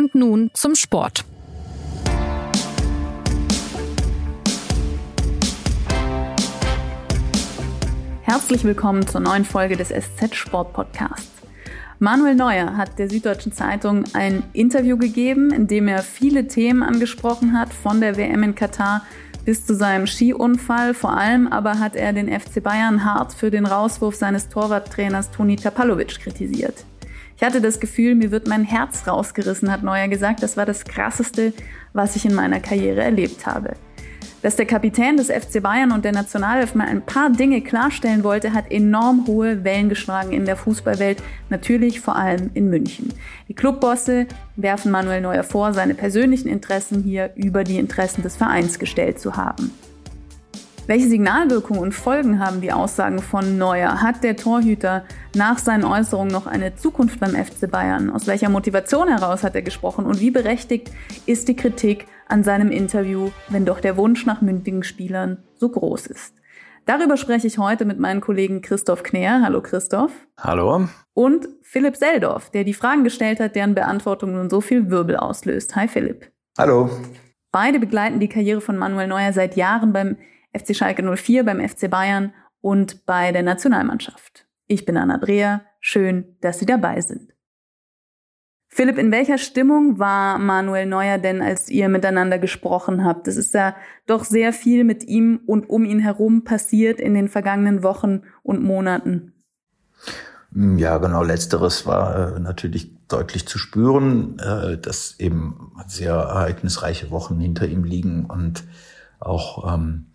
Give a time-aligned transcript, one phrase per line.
[0.00, 1.26] Und nun zum Sport.
[8.22, 11.28] Herzlich willkommen zur neuen Folge des SZ Sport Podcasts.
[11.98, 17.52] Manuel Neuer hat der Süddeutschen Zeitung ein Interview gegeben, in dem er viele Themen angesprochen
[17.52, 19.02] hat, von der WM in Katar
[19.44, 20.94] bis zu seinem Skiunfall.
[20.94, 25.56] Vor allem aber hat er den FC Bayern hart für den Rauswurf seines Torwarttrainers Toni
[25.56, 26.86] Tapalovic kritisiert.
[27.40, 30.42] Ich hatte das Gefühl, mir wird mein Herz rausgerissen, hat Neuer gesagt.
[30.42, 31.54] Das war das Krasseste,
[31.94, 33.76] was ich in meiner Karriere erlebt habe.
[34.42, 38.52] Dass der Kapitän des FC Bayern und der Nationalelf mal ein paar Dinge klarstellen wollte,
[38.52, 43.08] hat enorm hohe Wellen geschlagen in der Fußballwelt, natürlich vor allem in München.
[43.48, 44.26] Die Clubbosse
[44.56, 49.38] werfen Manuel Neuer vor, seine persönlichen Interessen hier über die Interessen des Vereins gestellt zu
[49.38, 49.72] haben.
[50.90, 54.02] Welche Signalwirkung und Folgen haben die Aussagen von Neuer?
[54.02, 55.04] Hat der Torhüter
[55.36, 58.10] nach seinen Äußerungen noch eine Zukunft beim FC Bayern?
[58.10, 60.04] Aus welcher Motivation heraus hat er gesprochen?
[60.04, 60.90] Und wie berechtigt
[61.26, 66.08] ist die Kritik an seinem Interview, wenn doch der Wunsch nach mündigen Spielern so groß
[66.08, 66.34] ist?
[66.86, 69.42] Darüber spreche ich heute mit meinen Kollegen Christoph Kner.
[69.44, 70.10] Hallo Christoph.
[70.38, 70.88] Hallo.
[71.14, 75.76] Und Philipp Seldorf, der die Fragen gestellt hat, deren Beantwortung nun so viel Wirbel auslöst.
[75.76, 76.32] Hi Philipp.
[76.58, 76.90] Hallo.
[77.52, 80.16] Beide begleiten die Karriere von Manuel Neuer seit Jahren beim
[80.52, 84.46] FC Schalke 04, beim FC Bayern und bei der Nationalmannschaft.
[84.66, 85.62] Ich bin Anna Dreher.
[85.80, 87.32] Schön, dass Sie dabei sind.
[88.72, 93.26] Philipp, in welcher Stimmung war Manuel Neuer denn, als ihr miteinander gesprochen habt?
[93.26, 93.74] Es ist ja
[94.06, 98.62] doch sehr viel mit ihm und um ihn herum passiert in den vergangenen Wochen und
[98.62, 99.32] Monaten.
[100.54, 107.40] Ja, genau, letzteres war äh, natürlich deutlich zu spüren, äh, dass eben sehr ereignisreiche Wochen
[107.40, 108.64] hinter ihm liegen und
[109.18, 110.09] auch ähm,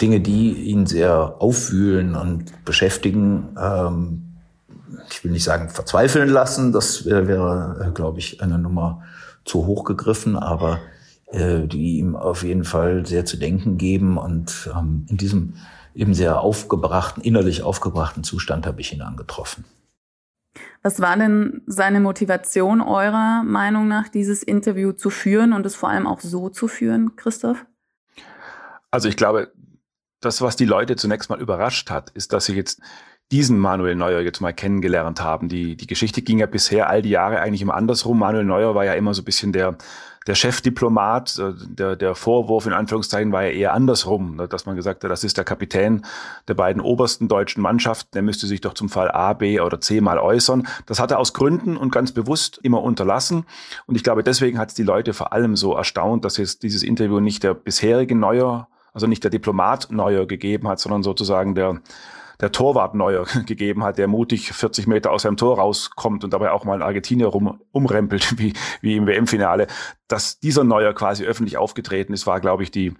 [0.00, 4.24] Dinge, die ihn sehr aufwühlen und beschäftigen, ähm,
[5.10, 9.02] ich will nicht sagen verzweifeln lassen, das wäre, äh, glaube ich, eine Nummer
[9.44, 10.80] zu hoch gegriffen, aber
[11.30, 14.18] äh, die ihm auf jeden Fall sehr zu denken geben.
[14.18, 15.54] Und ähm, in diesem
[15.94, 19.64] eben sehr aufgebrachten, innerlich aufgebrachten Zustand habe ich ihn angetroffen.
[20.82, 25.88] Was war denn seine Motivation eurer Meinung nach, dieses Interview zu führen und es vor
[25.88, 27.66] allem auch so zu führen, Christoph?
[28.90, 29.52] Also ich glaube,
[30.20, 32.80] das, was die Leute zunächst mal überrascht hat, ist, dass sie jetzt
[33.30, 35.48] diesen Manuel Neuer jetzt mal kennengelernt haben.
[35.48, 38.18] Die, die Geschichte ging ja bisher all die Jahre eigentlich immer andersrum.
[38.18, 39.76] Manuel Neuer war ja immer so ein bisschen der,
[40.26, 41.38] der Chefdiplomat.
[41.38, 45.10] Äh, der, der Vorwurf in Anführungszeichen war ja eher andersrum, ne, dass man gesagt hat,
[45.10, 46.06] das ist der Kapitän
[46.48, 48.08] der beiden obersten deutschen Mannschaften.
[48.14, 50.66] Der müsste sich doch zum Fall A, B oder C mal äußern.
[50.86, 53.44] Das hat er aus Gründen und ganz bewusst immer unterlassen.
[53.86, 56.82] Und ich glaube, deswegen hat es die Leute vor allem so erstaunt, dass jetzt dieses
[56.82, 58.68] Interview nicht der bisherige Neuer
[58.98, 61.80] also nicht der Diplomat Neuer gegeben hat, sondern sozusagen der,
[62.40, 66.50] der Torwart Neuer gegeben hat, der mutig 40 Meter aus seinem Tor rauskommt und dabei
[66.50, 69.68] auch mal in Argentinier rum, umrempelt, wie, wie im WM-Finale.
[70.08, 72.94] Dass dieser Neuer quasi öffentlich aufgetreten ist, war, glaube ich, die,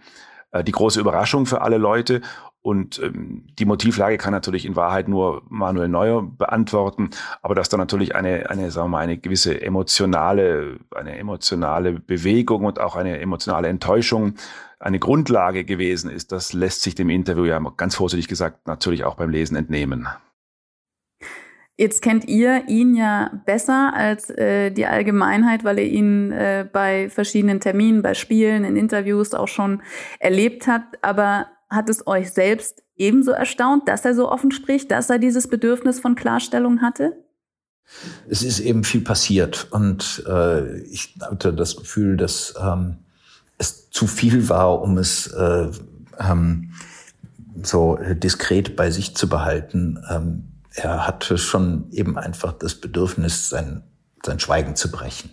[0.52, 2.20] äh, die große Überraschung für alle Leute.
[2.60, 7.10] Und ähm, die Motivlage kann natürlich in Wahrheit nur Manuel Neuer beantworten,
[7.42, 12.64] aber dass da natürlich eine, eine, sagen wir mal, eine gewisse emotionale, eine emotionale Bewegung
[12.64, 14.34] und auch eine emotionale Enttäuschung
[14.80, 19.16] eine Grundlage gewesen ist, das lässt sich dem Interview ja ganz vorsichtig gesagt natürlich auch
[19.16, 20.08] beim Lesen entnehmen.
[21.80, 27.08] Jetzt kennt ihr ihn ja besser als äh, die Allgemeinheit, weil ihr ihn äh, bei
[27.08, 29.80] verschiedenen Terminen, bei Spielen, in Interviews auch schon
[30.18, 31.02] erlebt habt.
[31.04, 35.46] Aber hat es euch selbst ebenso erstaunt, dass er so offen spricht, dass er dieses
[35.46, 37.24] Bedürfnis von Klarstellung hatte?
[38.28, 42.98] Es ist eben viel passiert und äh, ich hatte das Gefühl, dass ähm,
[43.58, 45.68] es zu viel war, um es äh,
[46.18, 46.72] ähm,
[47.62, 49.98] so diskret bei sich zu behalten.
[50.08, 53.82] Ähm, er hatte schon eben einfach das Bedürfnis, sein,
[54.24, 55.30] sein Schweigen zu brechen.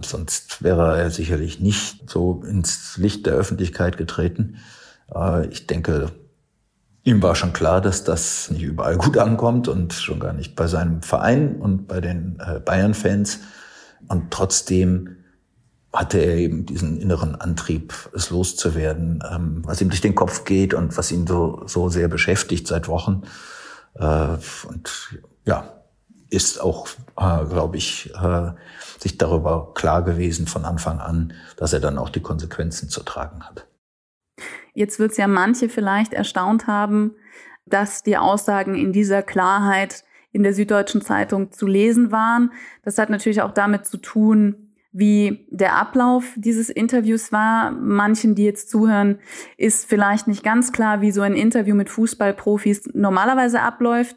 [0.00, 4.56] Sonst wäre er sicherlich nicht so ins Licht der Öffentlichkeit getreten.
[5.50, 6.10] Ich denke,
[7.04, 10.66] ihm war schon klar, dass das nicht überall gut ankommt und schon gar nicht bei
[10.66, 13.40] seinem Verein und bei den äh, Bayern-Fans.
[14.08, 15.23] Und trotzdem
[15.94, 20.74] hatte er eben diesen inneren Antrieb, es loszuwerden, ähm, was ihm durch den Kopf geht
[20.74, 23.22] und was ihn so, so sehr beschäftigt seit Wochen.
[23.94, 24.36] Äh,
[24.68, 25.72] und ja,
[26.30, 28.52] ist auch, äh, glaube ich, äh,
[28.98, 33.44] sich darüber klar gewesen von Anfang an, dass er dann auch die Konsequenzen zu tragen
[33.44, 33.66] hat.
[34.72, 37.14] Jetzt wird es ja manche vielleicht erstaunt haben,
[37.66, 42.52] dass die Aussagen in dieser Klarheit in der Süddeutschen Zeitung zu lesen waren.
[42.82, 44.63] Das hat natürlich auch damit zu tun,
[44.94, 47.72] wie der Ablauf dieses Interviews war.
[47.72, 49.18] Manchen, die jetzt zuhören,
[49.58, 54.16] ist vielleicht nicht ganz klar, wie so ein Interview mit Fußballprofis normalerweise abläuft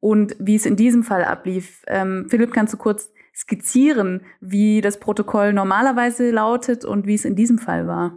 [0.00, 1.82] und wie es in diesem Fall ablief.
[1.86, 7.34] Ähm, Philipp, kannst du kurz skizzieren, wie das Protokoll normalerweise lautet und wie es in
[7.34, 8.12] diesem Fall war?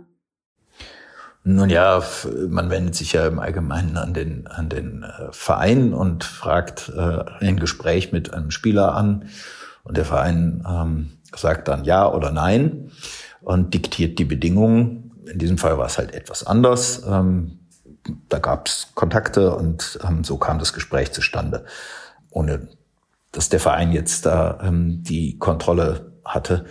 [1.46, 2.04] Nun ja,
[2.50, 7.24] man wendet sich ja im Allgemeinen an den, an den äh, Verein und fragt äh,
[7.40, 9.30] ein Gespräch mit einem Spieler an.
[9.84, 12.92] Und der Verein ähm, sagt dann ja oder nein
[13.42, 15.12] und diktiert die Bedingungen.
[15.32, 17.04] In diesem Fall war es halt etwas anders.
[17.08, 17.60] Ähm,
[18.30, 21.66] da gab es Kontakte und ähm, so kam das Gespräch zustande,
[22.30, 22.68] ohne
[23.32, 26.66] dass der Verein jetzt da ähm, die Kontrolle hatte.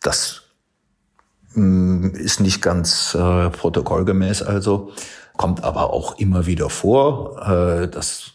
[0.00, 0.42] Das
[1.56, 4.92] ähm, ist nicht ganz äh, protokollgemäß also,
[5.36, 7.40] kommt aber auch immer wieder vor.
[7.48, 8.32] Äh, das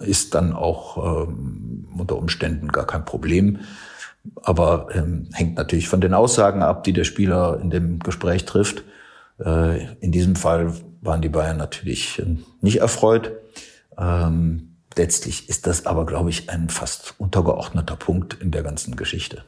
[0.00, 3.58] ist dann auch unter Umständen gar kein Problem.
[4.36, 8.84] Aber ähm, hängt natürlich von den Aussagen ab, die der Spieler in dem Gespräch trifft.
[9.44, 13.32] Äh, in diesem Fall waren die Bayern natürlich äh, nicht erfreut.
[13.96, 19.44] Ähm, letztlich ist das aber, glaube ich, ein fast untergeordneter Punkt in der ganzen Geschichte.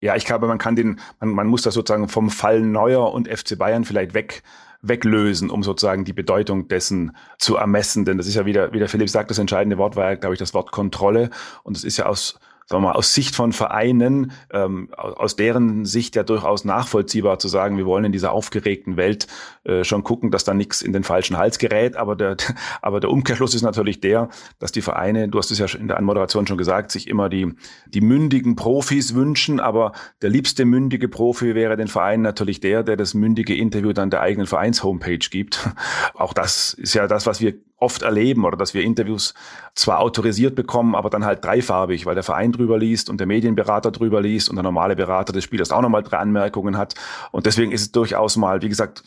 [0.00, 3.28] Ja, ich glaube, man kann den, man, man muss das sozusagen vom Fall Neuer und
[3.28, 4.42] FC Bayern vielleicht weg
[4.82, 8.04] weglösen, um sozusagen die Bedeutung dessen zu ermessen.
[8.04, 10.34] Denn das ist ja wieder, wie der Philipp sagt, das entscheidende Wort war ja, glaube
[10.34, 11.30] ich, das Wort Kontrolle.
[11.62, 12.38] Und es ist ja aus
[12.70, 17.48] sagen wir mal, aus Sicht von Vereinen, ähm, aus deren Sicht ja durchaus nachvollziehbar zu
[17.48, 19.26] sagen, wir wollen in dieser aufgeregten Welt
[19.64, 21.96] äh, schon gucken, dass da nichts in den falschen Hals gerät.
[21.96, 22.36] Aber der,
[22.80, 24.28] aber der Umkehrschluss ist natürlich der,
[24.60, 27.52] dass die Vereine, du hast es ja in der Anmoderation schon gesagt, sich immer die,
[27.88, 29.58] die mündigen Profis wünschen.
[29.58, 29.90] Aber
[30.22, 34.20] der liebste mündige Profi wäre den Vereinen natürlich der, der das mündige Interview dann der
[34.20, 35.68] eigenen Vereins-Homepage gibt.
[36.14, 39.34] Auch das ist ja das, was wir oft erleben oder dass wir Interviews
[39.74, 43.90] zwar autorisiert bekommen, aber dann halt dreifarbig, weil der Verein drüber liest und der Medienberater
[43.90, 46.94] drüber liest und der normale Berater des Spielers auch nochmal drei Anmerkungen hat.
[47.32, 49.02] Und deswegen ist es durchaus mal, wie gesagt,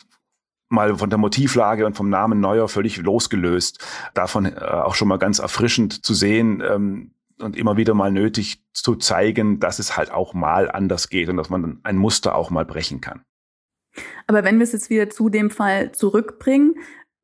[0.68, 3.84] mal von der Motivlage und vom Namen Neuer völlig losgelöst.
[4.12, 8.62] Davon äh, auch schon mal ganz erfrischend zu sehen ähm, und immer wieder mal nötig
[8.72, 12.50] zu zeigen, dass es halt auch mal anders geht und dass man ein Muster auch
[12.50, 13.22] mal brechen kann.
[14.26, 16.74] Aber wenn wir es jetzt wieder zu dem Fall zurückbringen,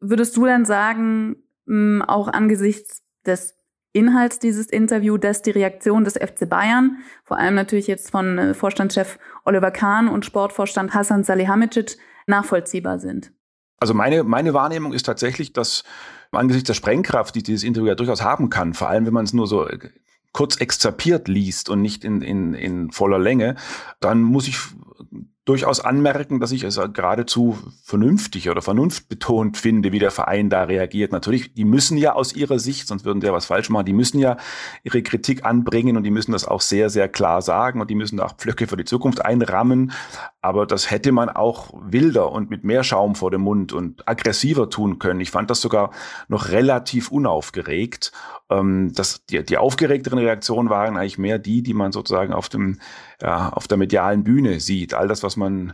[0.00, 1.36] Würdest du dann sagen,
[1.66, 3.54] mh, auch angesichts des
[3.92, 8.54] Inhalts dieses Interviews, dass die Reaktion des FC Bayern, vor allem natürlich jetzt von äh,
[8.54, 13.32] Vorstandschef Oliver Kahn und Sportvorstand Hassan Salihamidzic, nachvollziehbar sind?
[13.78, 15.84] Also meine, meine Wahrnehmung ist tatsächlich, dass
[16.30, 19.32] angesichts der Sprengkraft, die dieses Interview ja durchaus haben kann, vor allem wenn man es
[19.32, 19.78] nur so äh,
[20.32, 23.56] kurz exzerpiert liest und nicht in, in, in voller Länge,
[23.98, 24.58] dann muss ich
[25.46, 31.12] durchaus anmerken, dass ich es geradezu vernünftig oder vernunftbetont finde, wie der Verein da reagiert.
[31.12, 33.94] Natürlich, die müssen ja aus ihrer Sicht, sonst würden die ja was falsch machen, die
[33.94, 34.36] müssen ja
[34.84, 38.18] ihre Kritik anbringen und die müssen das auch sehr, sehr klar sagen und die müssen
[38.18, 39.92] da auch Pflöcke für die Zukunft einrammen.
[40.42, 44.68] Aber das hätte man auch wilder und mit mehr Schaum vor dem Mund und aggressiver
[44.68, 45.20] tun können.
[45.20, 45.90] Ich fand das sogar
[46.28, 48.12] noch relativ unaufgeregt.
[48.50, 52.78] Ähm, das, die, die aufgeregteren Reaktionen waren eigentlich mehr die, die man sozusagen auf dem
[53.22, 54.94] ja, auf der medialen Bühne sieht.
[54.94, 55.72] All das, was man,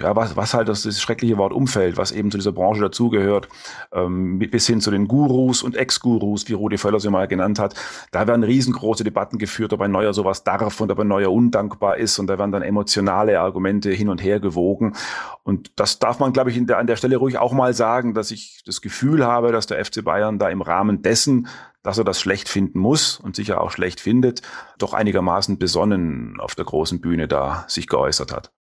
[0.00, 3.48] ja, was, was halt das, das schreckliche Wort Umfeld, was eben zu dieser Branche dazugehört,
[3.92, 7.74] ähm, bis hin zu den Gurus und Ex-Gurus, wie Rudi Völler sie mal genannt hat.
[8.10, 11.98] Da werden riesengroße Debatten geführt, ob ein Neuer sowas darf und ob ein Neuer undankbar
[11.98, 14.94] ist und da werden dann emotionale Argumente hin und her gewogen.
[15.42, 18.30] Und das darf man, glaube ich, der, an der Stelle ruhig auch mal sagen, dass
[18.30, 21.48] ich das Gefühl habe, dass der FC Bayern da im Rahmen dessen,
[21.82, 24.42] dass er das schlecht finden muss und sicher auch schlecht findet,
[24.78, 28.55] doch einigermaßen besonnen auf der großen Bühne da sich geäußert hat.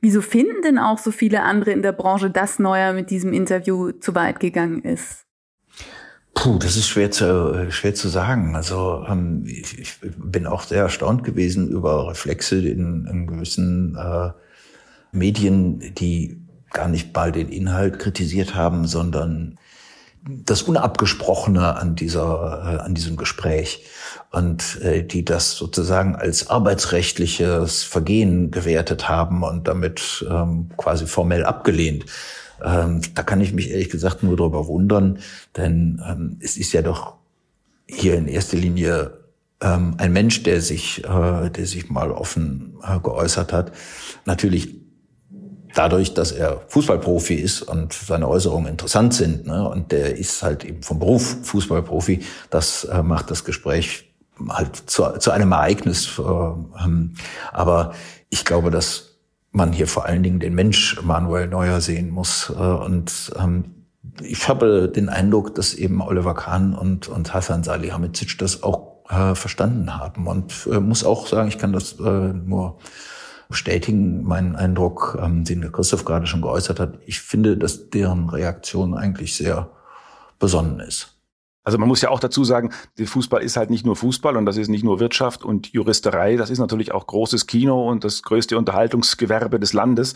[0.00, 3.92] Wieso finden denn auch so viele andere in der Branche, dass Neuer mit diesem Interview
[3.92, 5.24] zu weit gegangen ist?
[6.34, 8.56] Puh, das ist schwer zu, schwer zu sagen.
[8.56, 14.30] Also ähm, ich, ich bin auch sehr erstaunt gewesen über Reflexe in, in gewissen äh,
[15.12, 16.40] Medien, die
[16.72, 19.58] gar nicht mal den Inhalt kritisiert haben, sondern
[20.26, 23.84] das Unabgesprochene an dieser, äh, an diesem Gespräch
[24.30, 31.44] und äh, die das sozusagen als arbeitsrechtliches Vergehen gewertet haben und damit ähm, quasi formell
[31.44, 32.06] abgelehnt.
[32.64, 35.18] Ähm, da kann ich mich ehrlich gesagt nur darüber wundern,
[35.56, 37.14] denn ähm, es ist ja doch
[37.86, 39.18] hier in erster Linie
[39.60, 43.72] ähm, ein Mensch, der sich, äh, der sich mal offen äh, geäußert hat.
[44.24, 44.83] Natürlich
[45.74, 50.64] dadurch, dass er Fußballprofi ist und seine Äußerungen interessant sind, ne, und der ist halt
[50.64, 54.14] eben vom Beruf Fußballprofi, das äh, macht das Gespräch
[54.48, 56.18] halt zu, zu einem Ereignis.
[56.18, 57.14] Äh, ähm,
[57.52, 57.94] aber
[58.30, 59.14] ich glaube, dass
[59.52, 62.52] man hier vor allen Dingen den Mensch Manuel Neuer sehen muss.
[62.56, 63.64] Äh, und ähm,
[64.22, 69.34] ich habe den Eindruck, dass eben Oliver Kahn und, und Hassan Salihamidzic das auch äh,
[69.34, 70.26] verstanden haben.
[70.26, 72.78] Und äh, muss auch sagen, ich kann das äh, nur
[73.48, 76.98] bestätigen meinen Eindruck, ähm, den der Christoph gerade schon geäußert hat.
[77.06, 79.70] Ich finde, dass deren Reaktion eigentlich sehr
[80.38, 81.14] besonnen ist.
[81.66, 84.44] Also man muss ja auch dazu sagen, der Fußball ist halt nicht nur Fußball und
[84.44, 88.22] das ist nicht nur Wirtschaft und Juristerei, das ist natürlich auch großes Kino und das
[88.22, 90.14] größte Unterhaltungsgewerbe des Landes.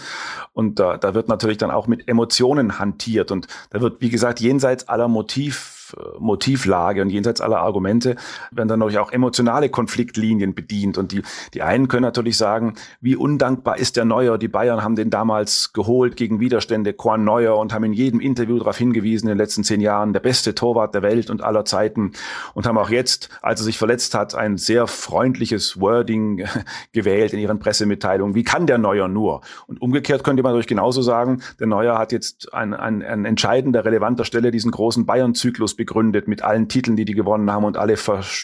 [0.52, 4.40] Und da, da wird natürlich dann auch mit Emotionen hantiert und da wird, wie gesagt,
[4.40, 5.77] jenseits aller Motiv
[6.18, 8.16] Motivlage und jenseits aller Argumente
[8.50, 10.98] werden dann natürlich auch emotionale Konfliktlinien bedient.
[10.98, 11.22] Und die,
[11.54, 14.38] die einen können natürlich sagen, wie undankbar ist der Neuer?
[14.38, 18.58] Die Bayern haben den damals geholt gegen Widerstände, Korn Neuer, und haben in jedem Interview
[18.58, 22.12] darauf hingewiesen, in den letzten zehn Jahren der beste Torwart der Welt und aller Zeiten.
[22.54, 26.44] Und haben auch jetzt, als er sich verletzt hat, ein sehr freundliches Wording
[26.92, 28.34] gewählt in ihren Pressemitteilungen.
[28.34, 29.40] Wie kann der Neuer nur?
[29.66, 33.84] Und umgekehrt könnte man natürlich genauso sagen, der Neuer hat jetzt an, an, an entscheidender,
[33.84, 37.94] relevanter Stelle diesen großen Bayern-Zyklus begründet mit allen Titeln, die die gewonnen haben und alle,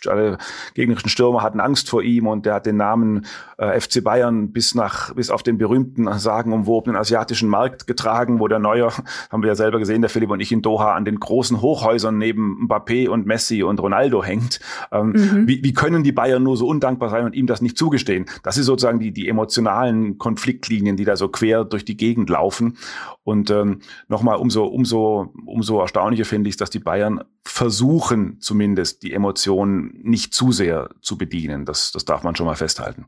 [0.07, 0.39] alle
[0.73, 3.27] gegnerischen Stürmer hatten Angst vor ihm und der hat den Namen
[3.59, 8.61] äh, FC Bayern bis nach bis auf den berühmten sagenumwobenen asiatischen Markt getragen, wo der
[8.61, 8.93] Neuer,
[9.31, 12.17] haben wir ja selber gesehen, der Philipp und ich in Doha an den großen Hochhäusern
[12.17, 14.61] neben Mbappé und Messi und Ronaldo hängt.
[14.93, 15.49] Ähm, mhm.
[15.49, 18.27] wie, wie können die Bayern nur so undankbar sein und ihm das nicht zugestehen?
[18.45, 22.79] Das ist sozusagen die die emotionalen Konfliktlinien, die da so quer durch die Gegend laufen.
[23.25, 29.13] Und ähm, nochmal umso umso umso erstaunlicher finde ich, dass die Bayern versuchen zumindest die
[29.13, 31.65] Emotionen nicht zu sehr zu bedienen.
[31.65, 33.07] Das, das darf man schon mal festhalten.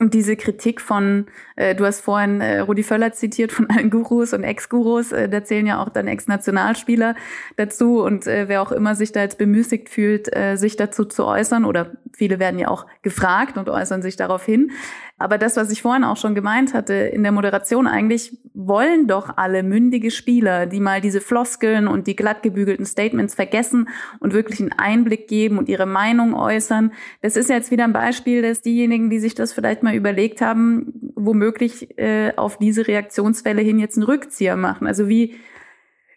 [0.00, 4.32] Und diese Kritik von, äh, du hast vorhin äh, Rudi Völler zitiert, von allen Gurus
[4.32, 7.14] und Ex-Gurus, äh, da zählen ja auch dann Ex-Nationalspieler
[7.56, 11.24] dazu und äh, wer auch immer sich da jetzt bemüßigt fühlt, äh, sich dazu zu
[11.24, 14.72] äußern oder viele werden ja auch gefragt und äußern sich darauf hin.
[15.16, 19.36] Aber das, was ich vorhin auch schon gemeint hatte in der Moderation, eigentlich wollen doch
[19.36, 24.60] alle mündige Spieler, die mal diese Floskeln und die glatt gebügelten Statements vergessen und wirklich
[24.60, 26.92] einen Einblick geben und ihre Meinung äußern.
[27.22, 30.92] Das ist jetzt wieder ein Beispiel, dass diejenigen, die sich das vielleicht mal überlegt haben,
[31.14, 34.88] womöglich äh, auf diese Reaktionswelle hin jetzt einen Rückzieher machen.
[34.88, 35.36] Also wie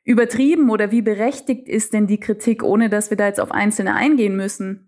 [0.06, 3.94] übertrieben oder wie berechtigt ist denn die Kritik, ohne dass wir da jetzt auf Einzelne
[3.94, 4.87] eingehen müssen?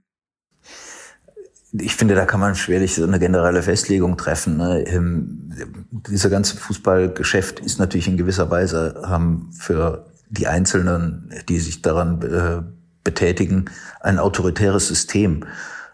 [1.71, 4.57] Ich finde, da kann man schwerlich so eine generelle Festlegung treffen.
[4.57, 4.83] Ne?
[4.87, 5.51] Ähm,
[5.91, 12.21] dieser ganze Fußballgeschäft ist natürlich in gewisser Weise ähm, für die Einzelnen, die sich daran
[12.21, 12.61] äh,
[13.03, 13.65] betätigen,
[13.99, 15.45] ein autoritäres System.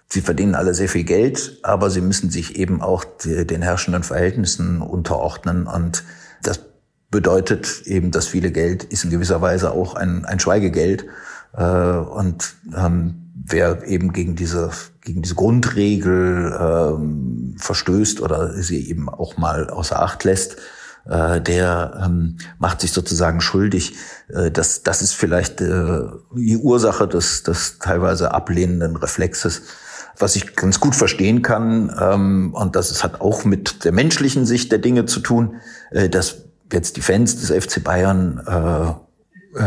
[0.07, 4.81] Sie verdienen alle sehr viel Geld, aber sie müssen sich eben auch den herrschenden Verhältnissen
[4.81, 5.67] unterordnen.
[5.67, 6.03] Und
[6.43, 6.59] das
[7.09, 11.05] bedeutet eben, dass viele Geld ist in gewisser Weise auch ein, ein Schweigegeld.
[11.53, 19.09] Äh, und ähm, wer eben gegen diese, gegen diese Grundregel ähm, verstößt oder sie eben
[19.09, 20.57] auch mal außer Acht lässt,
[21.07, 23.95] äh, der ähm, macht sich sozusagen schuldig.
[24.29, 26.01] Äh, das, das ist vielleicht äh,
[26.35, 29.63] die Ursache des, des teilweise ablehnenden Reflexes.
[30.17, 34.71] Was ich ganz gut verstehen kann, ähm, und das hat auch mit der menschlichen Sicht
[34.71, 35.55] der Dinge zu tun,
[35.91, 39.04] äh, dass jetzt die Fans des FC Bayern äh,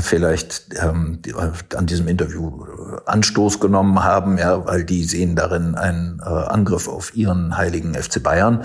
[0.01, 5.37] vielleicht ähm, die, äh, an diesem Interview äh, Anstoß genommen haben, ja, weil die sehen
[5.37, 8.65] darin einen äh, Angriff auf ihren heiligen FC Bayern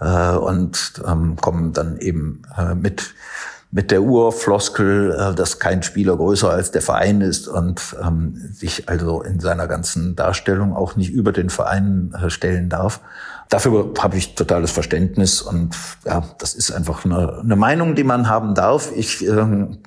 [0.00, 3.14] äh, und ähm, kommen dann eben äh, mit
[3.70, 8.88] mit der Urfloskel, äh, dass kein Spieler größer als der Verein ist und ähm, sich
[8.88, 13.00] also in seiner ganzen Darstellung auch nicht über den Verein äh, stellen darf.
[13.50, 18.28] Dafür habe ich totales Verständnis und ja, das ist einfach eine, eine Meinung, die man
[18.28, 18.90] haben darf.
[18.94, 19.78] Ich ähm,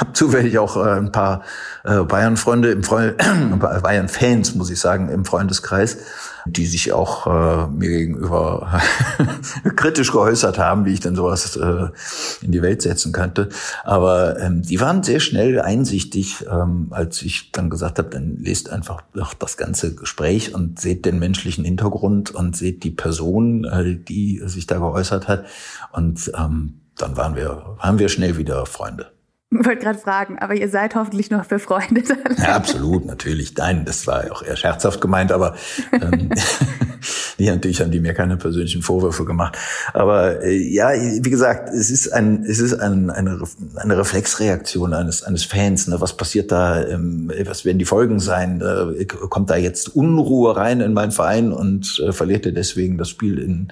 [0.00, 1.42] habe zufällig auch äh, ein paar
[1.84, 3.16] äh, Bayern-Freunde im Freund
[3.58, 5.98] Bayern-Fans, muss ich sagen, im Freundeskreis,
[6.46, 8.80] die sich auch äh, mir gegenüber
[9.76, 11.88] kritisch geäußert haben, wie ich denn sowas äh,
[12.42, 13.48] in die Welt setzen könnte.
[13.84, 18.70] Aber ähm, die waren sehr schnell einsichtig, ähm, als ich dann gesagt habe, dann lest
[18.70, 23.96] einfach doch das ganze Gespräch und seht den menschlichen Hintergrund und seht die Person, äh,
[23.96, 25.46] die sich da geäußert hat.
[25.92, 29.13] Und ähm, dann waren wir, waren wir schnell wieder Freunde.
[29.60, 32.08] Ich wollte gerade fragen, aber ihr seid hoffentlich noch befreundet.
[32.36, 33.54] Ja, absolut, natürlich.
[33.56, 35.54] Nein, das war auch eher scherzhaft gemeint, aber
[35.92, 36.30] ähm,
[37.38, 39.56] die natürlich haben die mir keine persönlichen Vorwürfe gemacht.
[39.92, 43.40] Aber äh, ja, wie gesagt, es ist ein, es ist ein, eine,
[43.76, 45.86] eine Reflexreaktion eines eines Fans.
[45.86, 46.00] Ne?
[46.00, 46.84] Was passiert da?
[46.84, 48.60] Ähm, was werden die Folgen sein?
[48.60, 53.10] Äh, kommt da jetzt Unruhe rein in meinen Verein und äh, verliert er deswegen das
[53.10, 53.68] Spiel in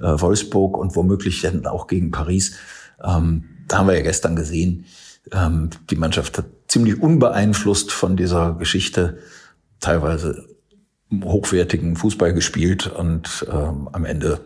[0.00, 2.56] äh, Wolfsburg und womöglich dann auch gegen Paris?
[3.02, 4.86] Ähm, da haben wir ja gestern gesehen
[5.32, 9.18] ähm, die Mannschaft hat ziemlich unbeeinflusst von dieser Geschichte
[9.80, 10.46] teilweise
[11.24, 14.40] hochwertigen Fußball gespielt und ähm, am Ende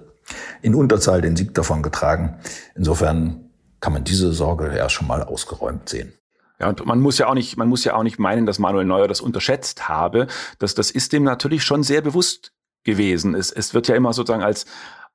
[0.63, 2.39] in Unterzahl den Sieg davon getragen.
[2.75, 3.51] Insofern
[3.81, 6.15] kann man diese Sorge ja schon mal ausgeräumt sehen.
[6.59, 8.87] Ja, und man muss ja auch nicht, man muss ja auch nicht meinen, dass Manuel
[8.87, 10.29] Neuer das unterschätzt habe.
[10.59, 12.53] Das, das ist dem natürlich schon sehr bewusst
[12.85, 13.35] gewesen.
[13.35, 14.65] Es, es wird ja immer sozusagen als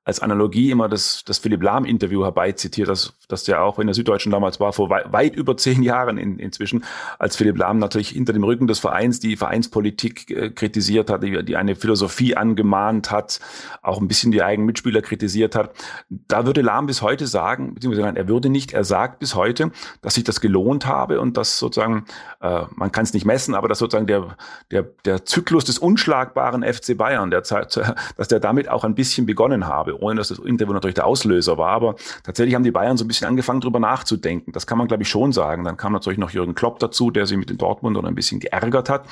[0.04, 4.32] als Analogie immer das, das Philipp Lahm-Interview herbeizitiert, das, das ja auch in der Süddeutschen
[4.32, 6.84] damals war, vor wei weit über zehn Jahren in, inzwischen,
[7.18, 11.44] als Philipp Lahm natürlich hinter dem Rücken des Vereins die Vereinspolitik äh, kritisiert hat, die,
[11.44, 13.40] die eine Philosophie angemahnt hat,
[13.82, 15.74] auch ein bisschen die eigenen Mitspieler kritisiert hat.
[16.08, 20.14] Da würde Lahm bis heute sagen, beziehungsweise er würde nicht, er sagt bis heute, dass
[20.14, 22.06] sich das gelohnt habe und dass sozusagen,
[22.40, 24.36] äh, man kann es nicht messen, aber dass sozusagen der,
[24.70, 27.42] der, der Zyklus des unschlagbaren FC Bayern, der,
[28.16, 31.58] dass der damit auch ein bisschen begonnen habe ohne dass das Interview natürlich der Auslöser
[31.58, 31.70] war.
[31.70, 31.94] Aber
[32.24, 34.52] tatsächlich haben die Bayern so ein bisschen angefangen, drüber nachzudenken.
[34.52, 35.64] Das kann man, glaube ich, schon sagen.
[35.64, 38.88] Dann kam natürlich noch Jürgen Klopp dazu, der sich mit den Dortmundern ein bisschen geärgert
[38.88, 39.06] hat.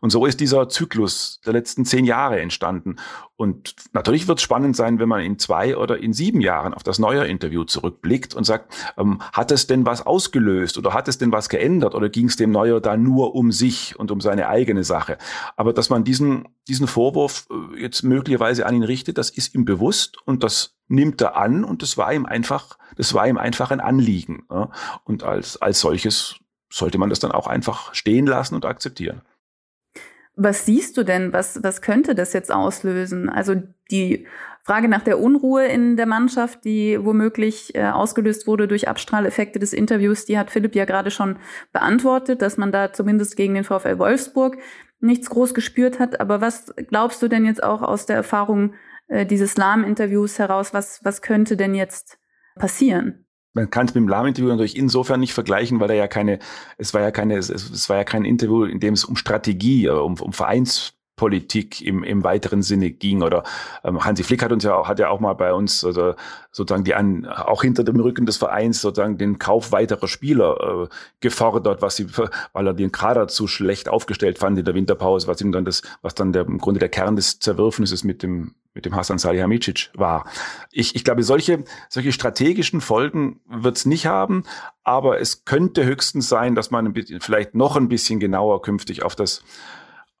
[0.00, 2.96] Und so ist dieser Zyklus der letzten zehn Jahre entstanden.
[3.42, 6.84] Und natürlich wird es spannend sein, wenn man in zwei oder in sieben Jahren auf
[6.84, 11.18] das neue Interview zurückblickt und sagt, ähm, hat es denn was ausgelöst oder hat es
[11.18, 14.48] denn was geändert oder ging es dem Neuer da nur um sich und um seine
[14.48, 15.18] eigene Sache?
[15.56, 19.64] Aber dass man diesen, diesen Vorwurf äh, jetzt möglicherweise an ihn richtet, das ist ihm
[19.64, 23.70] bewusst und das nimmt er an und das war ihm einfach, das war ihm einfach
[23.70, 24.44] ein Anliegen.
[24.50, 24.70] Ja?
[25.04, 26.36] Und als, als solches
[26.70, 29.22] sollte man das dann auch einfach stehen lassen und akzeptieren.
[30.34, 31.32] Was siehst du denn?
[31.32, 33.28] Was, was könnte das jetzt auslösen?
[33.28, 33.54] Also
[33.90, 34.26] die
[34.64, 39.72] Frage nach der Unruhe in der Mannschaft, die womöglich äh, ausgelöst wurde durch Abstrahleffekte des
[39.72, 41.36] Interviews, die hat Philipp ja gerade schon
[41.72, 44.56] beantwortet, dass man da zumindest gegen den VfL Wolfsburg
[45.00, 46.20] nichts groß gespürt hat.
[46.20, 48.74] Aber was glaubst du denn jetzt auch aus der Erfahrung
[49.12, 50.74] äh, dieses Lahm-Interviews heraus?
[50.74, 52.18] Was, was könnte denn jetzt
[52.56, 53.26] passieren?
[53.54, 56.38] man kann es mit dem Lahm-Interview natürlich insofern nicht vergleichen, weil er ja keine,
[56.78, 59.86] es war ja keine, es, es war ja kein Interview, in dem es um Strategie,
[59.86, 63.22] äh, um, um Vereins Politik im, im weiteren Sinne ging.
[63.22, 63.44] Oder
[63.84, 66.14] ähm, Hansi Flick hat uns ja auch, hat ja auch mal bei uns also
[66.50, 70.94] sozusagen die an, auch hinter dem Rücken des Vereins sozusagen den Kauf weiterer Spieler äh,
[71.20, 72.06] gefordert, was sie,
[72.52, 75.82] weil er den Kader zu schlecht aufgestellt fand in der Winterpause, was ihm dann das,
[76.00, 79.90] was dann der, im Grunde der Kern des Zerwürfnisses mit dem mit dem Hasan Salihamidzic
[79.94, 80.26] war.
[80.70, 84.44] Ich, ich glaube, solche, solche strategischen Folgen wird es nicht haben,
[84.82, 89.02] aber es könnte höchstens sein, dass man ein bisschen, vielleicht noch ein bisschen genauer künftig
[89.02, 89.44] auf das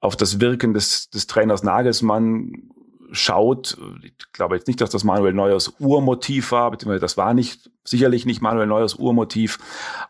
[0.02, 2.72] auf das Wirken des, des Trainers Nagelsmann
[3.12, 7.70] schaut, ich glaube jetzt nicht, dass das Manuel Neuers Urmotiv war, beziehungsweise das war nicht,
[7.84, 9.58] sicherlich nicht Manuel Neuers Urmotiv,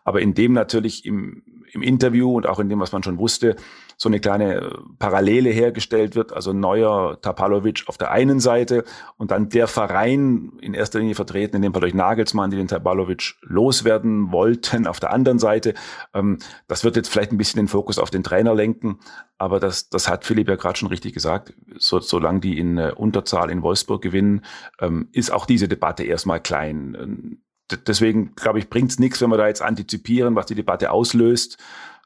[0.03, 3.55] aber in dem natürlich im, im Interview und auch in dem, was man schon wusste,
[3.97, 8.83] so eine kleine äh, Parallele hergestellt wird, also neuer Tapalovic auf der einen Seite
[9.17, 12.67] und dann der Verein in erster Linie vertreten, in dem Fall durch Nagelsmann, die den
[12.67, 15.73] Tapalovic loswerden wollten, auf der anderen Seite.
[16.13, 18.99] Ähm, das wird jetzt vielleicht ein bisschen den Fokus auf den Trainer lenken,
[19.37, 21.53] aber das, das hat Philipp ja gerade schon richtig gesagt.
[21.77, 24.45] So, solange die in äh, Unterzahl in Wolfsburg gewinnen,
[24.79, 26.97] ähm, ist auch diese Debatte erstmal klein.
[26.99, 27.41] Ähm,
[27.87, 31.57] deswegen, glaube ich, bringt es nichts, wenn wir da jetzt antizipieren, was die Debatte auslöst.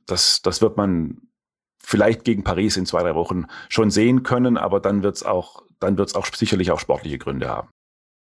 [0.05, 1.26] Das, das wird man
[1.87, 5.63] vielleicht gegen Paris in zwei, drei Wochen schon sehen können, aber dann wird es auch,
[5.79, 7.69] dann wird es auch sicherlich auch sportliche Gründe haben.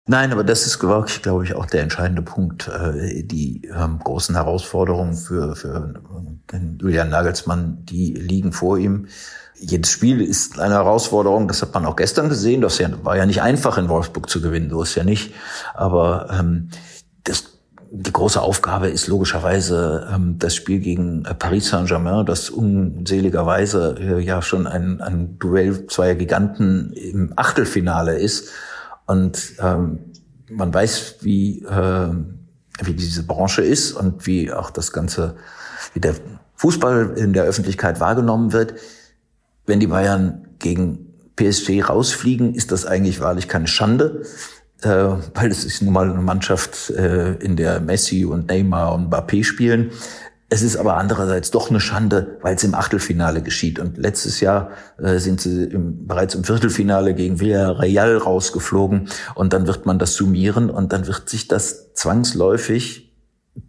[0.07, 2.69] Nein, aber das ist wirklich, glaube ich, auch der entscheidende Punkt.
[2.69, 5.95] Äh, die ähm, großen Herausforderungen für, für
[6.53, 9.07] den Julian Nagelsmann, die liegen vor ihm.
[9.59, 12.61] Jedes Spiel ist eine Herausforderung, das hat man auch gestern gesehen.
[12.61, 15.33] Das war ja nicht einfach, in Wolfsburg zu gewinnen, so ist ja nicht.
[15.73, 16.69] Aber ähm,
[17.23, 17.54] das
[17.97, 24.21] die große Aufgabe ist logischerweise ähm, das Spiel gegen äh, Paris Saint-Germain, das unseligerweise äh,
[24.21, 28.49] ja schon ein, ein Duell zweier Giganten im Achtelfinale ist.
[29.07, 30.01] Und ähm,
[30.51, 32.09] man weiß, wie, äh,
[32.83, 35.37] wie diese Branche ist und wie auch das Ganze,
[35.93, 36.17] wie der
[36.57, 38.75] Fußball in der Öffentlichkeit wahrgenommen wird.
[39.67, 44.23] Wenn die Bayern gegen PSG rausfliegen, ist das eigentlich wahrlich keine Schande
[44.85, 49.45] weil es ist nun mal eine Mannschaft, äh, in der Messi und Neymar und Mbappé
[49.45, 49.91] spielen.
[50.51, 53.79] Es ist aber andererseits doch eine Schande, weil es im Achtelfinale geschieht.
[53.79, 59.09] Und letztes Jahr äh, sind sie im, bereits im Viertelfinale gegen Villarreal rausgeflogen.
[59.35, 63.13] Und dann wird man das summieren und dann wird sich das zwangsläufig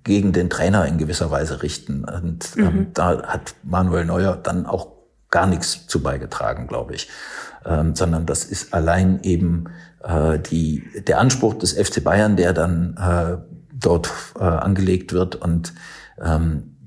[0.04, 2.06] gegen den Trainer in gewisser Weise richten.
[2.06, 2.88] Und ähm, mhm.
[2.94, 4.90] da hat Manuel Neuer dann auch
[5.32, 7.10] gar nichts zu beigetragen, glaube ich.
[7.66, 9.66] Ähm, sondern das ist allein eben
[10.06, 13.38] äh, die, der Anspruch des FC Bayern, der dann äh,
[13.74, 15.36] dort äh, angelegt wird.
[15.36, 15.74] Und
[16.22, 16.78] ähm,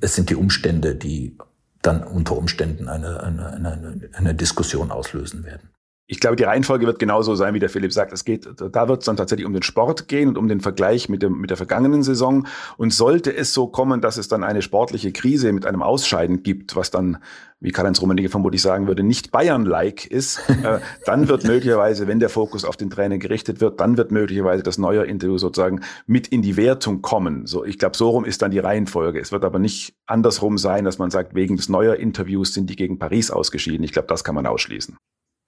[0.00, 1.36] es sind die Umstände, die
[1.82, 5.70] dann unter Umständen eine, eine, eine, eine Diskussion auslösen werden
[6.08, 8.12] ich glaube, die Reihenfolge wird genauso sein, wie der Philipp sagt.
[8.12, 11.08] Es geht, da wird es dann tatsächlich um den Sport gehen und um den Vergleich
[11.08, 12.46] mit, dem, mit der vergangenen Saison.
[12.76, 16.76] Und sollte es so kommen, dass es dann eine sportliche Krise mit einem Ausscheiden gibt,
[16.76, 17.18] was dann,
[17.58, 22.28] wie Karl-Heinz Rummenigge vermutlich sagen würde, nicht Bayern-like ist, äh, dann wird möglicherweise, wenn der
[22.28, 26.40] Fokus auf den Trainer gerichtet wird, dann wird möglicherweise das neue Interview sozusagen mit in
[26.40, 27.46] die Wertung kommen.
[27.46, 29.18] So, ich glaube, so rum ist dann die Reihenfolge.
[29.18, 32.76] Es wird aber nicht andersrum sein, dass man sagt, wegen des neuen Interviews sind die
[32.76, 33.82] gegen Paris ausgeschieden.
[33.82, 34.96] Ich glaube, das kann man ausschließen.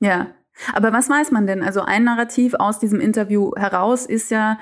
[0.00, 0.28] Ja,
[0.72, 1.62] Aber was weiß man denn?
[1.62, 4.58] Also ein Narrativ aus diesem Interview heraus ist ja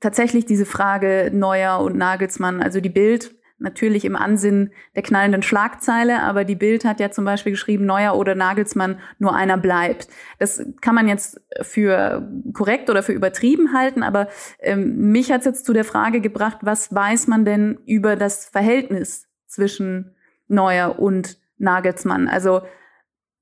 [0.00, 2.62] tatsächlich diese Frage Neuer und Nagelsmann.
[2.62, 7.24] Also die Bild natürlich im Ansinn der knallenden Schlagzeile, aber die Bild hat ja zum
[7.24, 10.08] Beispiel geschrieben, Neuer oder Nagelsmann, nur einer bleibt.
[10.38, 14.28] Das kann man jetzt für korrekt oder für übertrieben halten, aber
[14.60, 18.46] ähm, mich hat es jetzt zu der Frage gebracht, was weiß man denn über das
[18.46, 20.14] Verhältnis zwischen
[20.48, 22.28] Neuer und Nagelsmann?
[22.28, 22.62] Also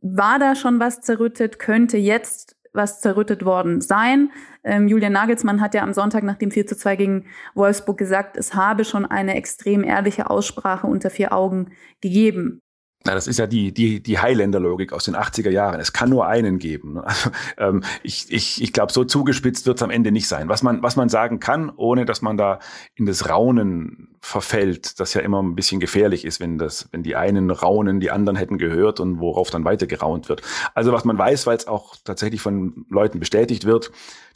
[0.01, 1.59] war da schon was zerrüttet?
[1.59, 4.31] Könnte jetzt was zerrüttet worden sein?
[4.63, 8.37] Ähm, Julian Nagelsmann hat ja am Sonntag nach dem 4 zu 2 gegen Wolfsburg gesagt,
[8.37, 12.61] es habe schon eine extrem ehrliche Aussprache unter vier Augen gegeben.
[13.05, 15.81] Na, das ist ja die, die, die Highlander-Logik aus den 80er Jahren.
[15.81, 17.01] Es kann nur einen geben.
[17.09, 20.49] Also, ähm, ich ich, ich glaube, so zugespitzt wird es am Ende nicht sein.
[20.49, 22.59] Was man, was man sagen kann, ohne dass man da
[22.97, 27.17] in das Raunen verfällt, das ja immer ein bisschen gefährlich ist, wenn, das, wenn die
[27.17, 30.43] einen raunen, die anderen hätten gehört und worauf dann weiter geraunt wird.
[30.75, 33.91] Also was man weiß, weil es auch tatsächlich von Leuten bestätigt wird,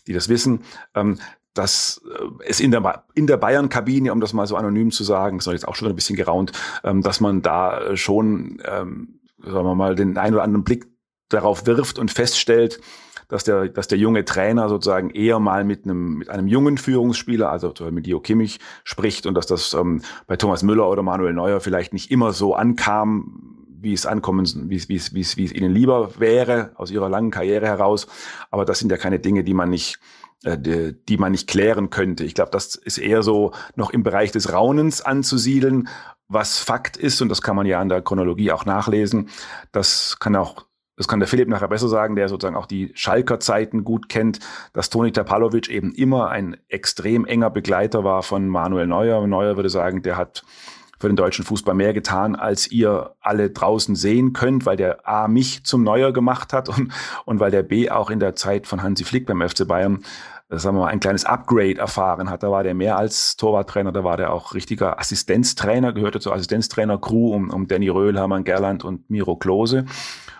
[0.06, 0.62] die das wissen,
[0.94, 1.18] ähm,
[1.54, 5.38] dass äh, es in der, in der Bayern-Kabine, um das mal so anonym zu sagen,
[5.38, 6.52] ist jetzt auch schon ein bisschen geraunt,
[6.84, 10.86] ähm, dass man da äh, schon, ähm, sagen wir mal, den einen oder anderen Blick
[11.28, 12.80] darauf wirft und feststellt,
[13.28, 17.50] dass der, dass der junge Trainer sozusagen eher mal mit einem, mit einem jungen Führungsspieler,
[17.50, 21.60] also mit Dio Kimmich, spricht und dass das ähm, bei Thomas Müller oder Manuel Neuer
[21.60, 25.44] vielleicht nicht immer so ankam, wie es ankommen, wie es, wie es, wie es, wie
[25.44, 28.06] es ihnen lieber wäre aus ihrer langen Karriere heraus.
[28.50, 29.98] Aber das sind ja keine Dinge, die man nicht
[30.44, 32.24] die, die man nicht klären könnte.
[32.24, 35.88] Ich glaube, das ist eher so noch im Bereich des Raunens anzusiedeln.
[36.28, 39.28] Was Fakt ist, und das kann man ja an der Chronologie auch nachlesen,
[39.70, 43.40] das kann auch das kann der Philipp nachher besser sagen, der sozusagen auch die Schalker
[43.40, 44.40] Zeiten gut kennt,
[44.74, 49.26] dass Toni Tapalovic eben immer ein extrem enger Begleiter war von Manuel Neuer.
[49.26, 50.44] Neuer würde sagen, der hat
[51.02, 55.28] für den deutschen Fußball mehr getan, als ihr alle draußen sehen könnt, weil der A
[55.28, 56.92] mich zum Neuer gemacht hat und,
[57.24, 60.04] und weil der B auch in der Zeit von Hansi Flick beim FC Bayern
[60.48, 62.42] sagen wir mal, ein kleines Upgrade erfahren hat.
[62.42, 67.34] Da war der mehr als Torwarttrainer, da war der auch richtiger Assistenztrainer, gehörte zur Assistenztrainer-Crew
[67.34, 69.86] um, um Danny Röhl, Hermann Gerland und Miro Klose.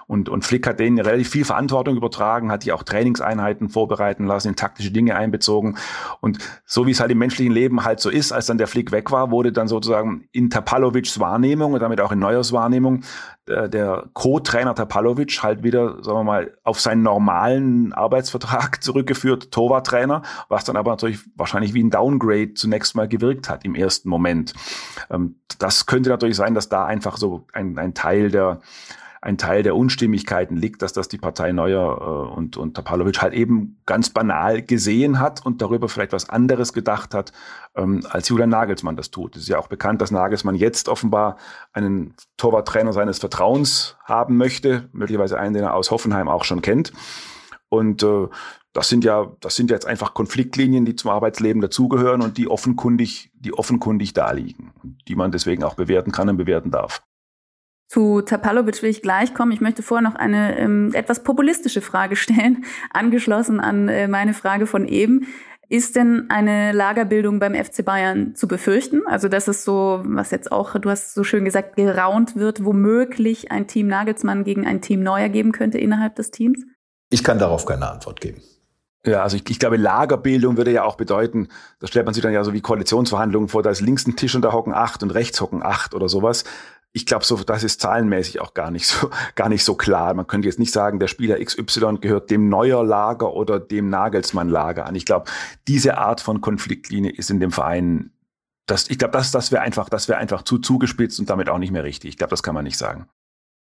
[0.06, 4.48] Und, und Flick hat denen relativ viel Verantwortung übertragen, hat die auch Trainingseinheiten vorbereiten lassen,
[4.48, 5.76] in taktische Dinge einbezogen.
[6.20, 8.92] Und so wie es halt im menschlichen Leben halt so ist, als dann der Flick
[8.92, 13.02] weg war, wurde dann sozusagen in Tapalovics Wahrnehmung und damit auch in Neuers Wahrnehmung
[13.48, 20.22] der, der Co-Trainer Tapalovic halt wieder, sagen wir mal, auf seinen normalen Arbeitsvertrag zurückgeführt, Torwarttrainer,
[20.48, 24.54] was dann aber natürlich wahrscheinlich wie ein Downgrade zunächst mal gewirkt hat im ersten Moment.
[25.10, 28.60] Ähm, das könnte natürlich sein, dass da einfach so ein, ein Teil der
[29.22, 33.34] ein Teil der Unstimmigkeiten liegt, dass das die Partei Neuer äh, und, und Tapalovic halt
[33.34, 37.32] eben ganz banal gesehen hat und darüber vielleicht was anderes gedacht hat,
[37.76, 39.36] ähm, als Julian Nagelsmann das tut.
[39.36, 41.36] Es ist ja auch bekannt, dass Nagelsmann jetzt offenbar
[41.72, 46.92] einen Torwarttrainer seines Vertrauens haben möchte, möglicherweise einen, den er aus Hoffenheim auch schon kennt.
[47.68, 48.26] Und äh,
[48.72, 53.30] das sind ja, das sind jetzt einfach Konfliktlinien, die zum Arbeitsleben dazugehören und die offenkundig,
[53.34, 54.72] die offenkundig da liegen,
[55.06, 57.04] die man deswegen auch bewerten kann und bewerten darf.
[57.92, 59.52] Zu Tapalovic will ich gleich kommen.
[59.52, 64.66] Ich möchte vorher noch eine ähm, etwas populistische Frage stellen, angeschlossen an äh, meine Frage
[64.66, 65.26] von eben.
[65.68, 69.02] Ist denn eine Lagerbildung beim FC Bayern zu befürchten?
[69.06, 73.52] Also, dass es so, was jetzt auch, du hast so schön gesagt, geraunt wird, womöglich
[73.52, 76.60] ein Team Nagelsmann gegen ein Team Neuer geben könnte innerhalb des Teams?
[77.10, 78.40] Ich kann darauf keine Antwort geben.
[79.04, 81.48] Ja, also ich, ich glaube, Lagerbildung würde ja auch bedeuten,
[81.80, 84.34] da stellt man sich dann ja so wie Koalitionsverhandlungen vor, da ist links ein Tisch
[84.34, 86.44] und da hocken acht und rechts hocken acht oder sowas
[86.94, 90.14] ich glaube, so, das ist zahlenmäßig auch gar nicht so, gar nicht so klar.
[90.14, 94.48] Man könnte jetzt nicht sagen, der Spieler XY gehört dem Neuer Lager oder dem Nagelsmann
[94.48, 94.94] Lager an.
[94.94, 95.30] Ich glaube,
[95.68, 98.10] diese Art von Konfliktlinie ist in dem Verein,
[98.66, 101.58] das, ich glaube, das, das wäre einfach, das wäre einfach zu zugespitzt und damit auch
[101.58, 102.10] nicht mehr richtig.
[102.10, 103.08] Ich glaube, das kann man nicht sagen.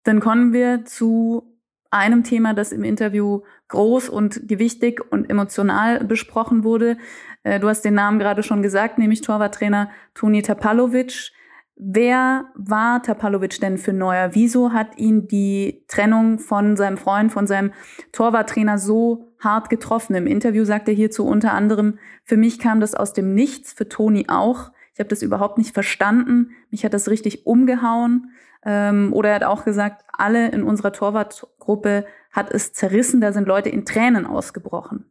[0.04, 1.58] Dann kommen wir zu
[1.90, 6.96] einem Thema, das im Interview groß und gewichtig und emotional besprochen wurde.
[7.42, 11.32] Äh, du hast den Namen gerade schon gesagt, nämlich Torwarttrainer Toni Tapalovic.
[11.80, 14.30] Wer war Tapalovic denn für Neuer?
[14.32, 17.72] Wieso hat ihn die Trennung von seinem Freund, von seinem
[18.10, 20.16] Torwarttrainer so hart getroffen?
[20.16, 23.88] Im Interview sagt er hierzu unter anderem, für mich kam das aus dem Nichts, für
[23.88, 24.72] Toni auch.
[24.92, 26.50] Ich habe das überhaupt nicht verstanden.
[26.72, 28.32] Mich hat das richtig umgehauen.
[28.64, 33.46] Ähm, oder er hat auch gesagt, alle in unserer Torwartgruppe hat es zerrissen, da sind
[33.46, 35.04] Leute in Tränen ausgebrochen.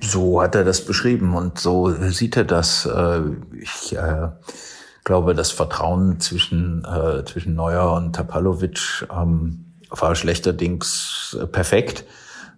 [0.00, 2.86] So hat er das beschrieben und so sieht er das.
[2.86, 3.20] Äh,
[3.52, 4.30] ich äh
[5.10, 12.04] glaube, das Vertrauen zwischen, äh, zwischen Neuer und Tapalovic ähm, war schlechterdings äh, perfekt,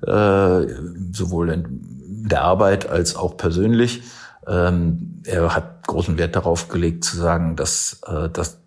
[0.07, 0.67] äh,
[1.13, 4.03] sowohl in der Arbeit als auch persönlich.
[4.47, 8.59] Ähm, er hat großen Wert darauf gelegt zu sagen, dass, äh, dass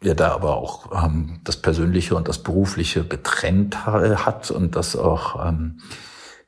[0.00, 5.44] er da aber auch ähm, das Persönliche und das Berufliche getrennt hat und das auch
[5.44, 5.80] ähm,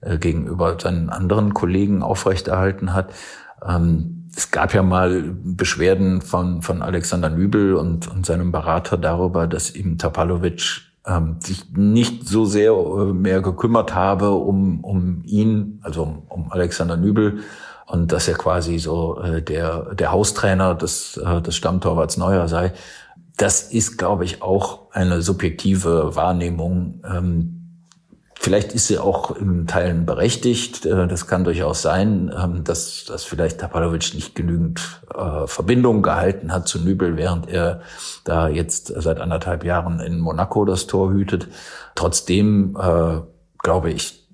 [0.02, 3.12] äh, gegenüber seinen anderen Kollegen aufrechterhalten hat.
[3.68, 9.46] Ähm, es gab ja mal Beschwerden von, von Alexander Nübel und, und seinem Berater darüber,
[9.46, 15.80] dass ihm Tapalovic ähm, sich nicht so sehr äh, mehr gekümmert habe um, um ihn,
[15.82, 17.40] also um Alexander Nübel,
[17.86, 22.72] und dass er quasi so äh, der, der Haustrainer des, äh, des Stammtorwarts Neuer sei.
[23.36, 27.02] Das ist, glaube ich, auch eine subjektive Wahrnehmung.
[27.10, 27.59] Ähm,
[28.42, 30.86] Vielleicht ist sie auch in Teilen berechtigt.
[30.86, 36.50] Äh, das kann durchaus sein, ähm, dass, dass vielleicht Tapalovic nicht genügend äh, Verbindung gehalten
[36.50, 37.82] hat zu Nübel, während er
[38.24, 41.48] da jetzt seit anderthalb Jahren in Monaco das Tor hütet.
[41.94, 43.20] Trotzdem äh,
[43.58, 44.26] glaube ich,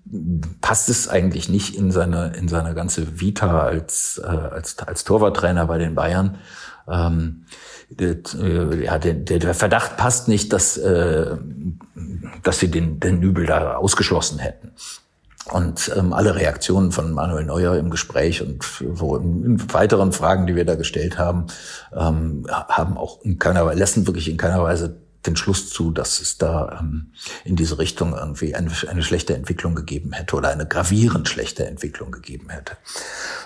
[0.60, 5.78] passt es eigentlich nicht in seine in seine ganze Vita als als als Torwarttrainer bei
[5.78, 6.38] den Bayern.
[6.88, 11.36] Ähm, äh, ja, der, der Verdacht passt nicht, dass, äh,
[12.42, 14.72] dass sie den, den Nübel da ausgeschlossen hätten.
[15.52, 20.48] Und ähm, alle Reaktionen von Manuel Neuer im Gespräch und wo in, in weiteren Fragen,
[20.48, 21.46] die wir da gestellt haben,
[21.94, 26.20] ähm, haben auch in keiner Weise, lassen wirklich in keiner Weise den Schluss zu, dass
[26.20, 27.12] es da ähm,
[27.44, 32.10] in diese Richtung irgendwie eine, eine schlechte Entwicklung gegeben hätte oder eine gravierend schlechte Entwicklung
[32.10, 32.76] gegeben hätte.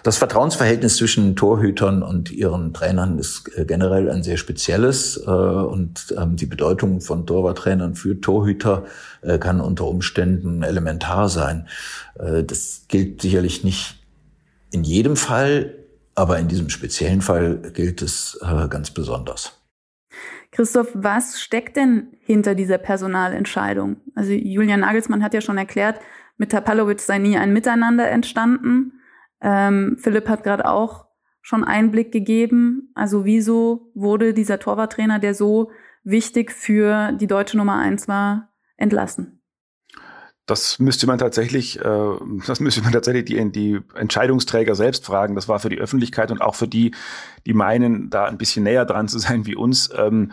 [0.03, 6.15] Das Vertrauensverhältnis zwischen Torhütern und ihren Trainern ist äh, generell ein sehr spezielles äh, und
[6.17, 8.85] ähm, die Bedeutung von Torwarttrainern für Torhüter
[9.23, 11.69] äh, kann unter Umständen elementar sein.
[12.19, 13.97] Äh, das gilt sicherlich nicht
[14.71, 15.75] in jedem Fall,
[16.15, 19.60] aber in diesem speziellen Fall gilt es äh, ganz besonders.
[20.53, 24.01] Christoph, was steckt denn hinter dieser Personalentscheidung?
[24.15, 26.01] Also Julian Nagelsmann hat ja schon erklärt,
[26.37, 29.01] mit Tapalovic sei nie ein Miteinander entstanden.
[29.41, 31.07] Ähm, Philipp hat gerade auch
[31.43, 32.91] schon Einblick gegeben.
[32.95, 35.71] Also wieso wurde dieser Torwarttrainer, der so
[36.03, 39.40] wichtig für die deutsche Nummer eins war, entlassen?
[40.47, 42.11] Das müsste man tatsächlich, äh,
[42.47, 45.35] das müsste man tatsächlich die, die Entscheidungsträger selbst fragen.
[45.35, 46.95] Das war für die Öffentlichkeit und auch für die,
[47.47, 50.33] die meinen, da ein bisschen näher dran zu sein wie uns, ähm,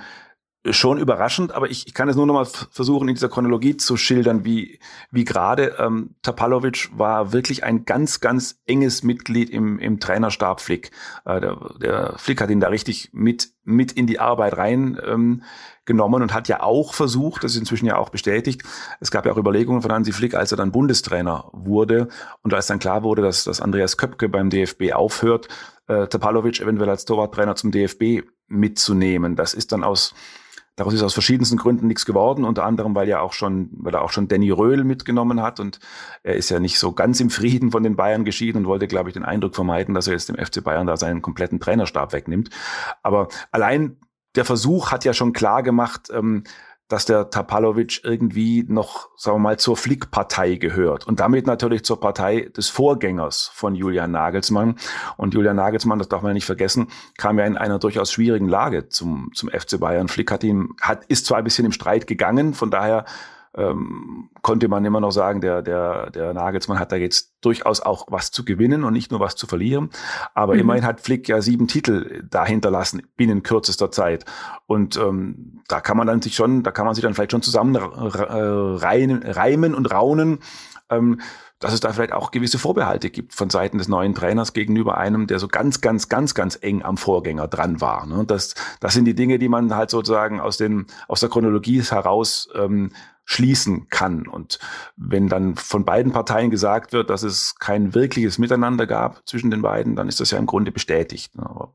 [0.71, 3.97] schon überraschend, aber ich, ich kann es nur noch mal versuchen, in dieser Chronologie zu
[3.97, 4.79] schildern, wie,
[5.11, 10.91] wie gerade ähm, Tapalovic war wirklich ein ganz, ganz enges Mitglied im, im Trainerstab Flick.
[11.25, 15.43] Äh, der, der Flick hat ihn da richtig mit, mit in die Arbeit rein ähm,
[15.87, 18.61] genommen und hat ja auch versucht, das ist inzwischen ja auch bestätigt,
[18.99, 22.09] es gab ja auch Überlegungen von Hansi Flick, als er dann Bundestrainer wurde
[22.43, 25.47] und als dann klar wurde, dass, dass Andreas Köpke beim DFB aufhört,
[25.87, 29.35] äh, Tapalovic eventuell als Torwarttrainer zum DFB mitzunehmen.
[29.35, 30.13] Das ist dann aus
[30.77, 34.03] Daraus ist aus verschiedensten Gründen nichts geworden, unter anderem, weil ja auch schon, weil er
[34.03, 35.79] auch schon Danny Röhl mitgenommen hat und
[36.21, 39.09] er ist ja nicht so ganz im Frieden von den Bayern geschieden und wollte, glaube
[39.09, 42.51] ich, den Eindruck vermeiden, dass er jetzt dem FC Bayern da seinen kompletten Trainerstab wegnimmt.
[43.01, 43.97] Aber allein
[44.37, 46.43] der Versuch hat ja schon klar gemacht, ähm,
[46.87, 51.99] dass der Tapalovic irgendwie noch, sagen wir mal, zur Flick-Partei gehört und damit natürlich zur
[51.99, 54.75] Partei des Vorgängers von Julian Nagelsmann.
[55.17, 58.87] Und Julian Nagelsmann, das darf man nicht vergessen, kam ja in einer durchaus schwierigen Lage
[58.87, 60.07] zum, zum FC Bayern.
[60.07, 63.03] Flick hat ihm, hat, ist zwar ein bisschen im Streit gegangen, von daher
[63.57, 68.05] ähm, konnte man immer noch sagen, der, der, der Nagelsmann hat da jetzt durchaus auch
[68.09, 69.89] was zu gewinnen und nicht nur was zu verlieren.
[70.35, 70.59] Aber mhm.
[70.61, 74.25] immerhin hat Flick ja sieben Titel dahinter lassen binnen kürzester Zeit.
[74.67, 77.41] Und ähm, da kann man dann sich schon, da kann man sich dann vielleicht schon
[77.41, 80.39] zusammen äh, reimen und raunen.
[80.89, 81.19] Ähm,
[81.59, 85.25] dass es da vielleicht auch gewisse Vorbehalte gibt von Seiten des neuen Trainers gegenüber einem,
[85.25, 88.05] der so ganz, ganz, ganz, ganz eng am Vorgänger dran war.
[88.05, 88.25] Ne?
[88.27, 92.47] Das, das sind die Dinge, die man halt sozusagen aus, den, aus der Chronologie heraus
[92.53, 92.91] ähm,
[93.29, 94.25] schließen kann.
[94.25, 94.57] Und
[94.95, 99.61] wenn dann von beiden Parteien gesagt wird, dass es kein wirkliches Miteinander gab zwischen den
[99.61, 101.33] beiden, dann ist das ja im Grunde bestätigt.
[101.37, 101.73] Aber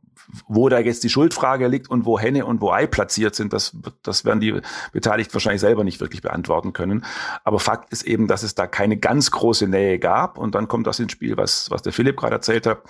[0.49, 3.77] wo da jetzt die Schuldfrage liegt und wo Henne und wo Ei platziert sind, das,
[4.03, 4.62] das werden die
[4.93, 7.05] Beteiligten wahrscheinlich selber nicht wirklich beantworten können.
[7.45, 10.38] Aber Fakt ist eben, dass es da keine ganz große Nähe gab.
[10.38, 12.83] Und dann kommt das ins Spiel, was, was der Philipp gerade erzählt hat.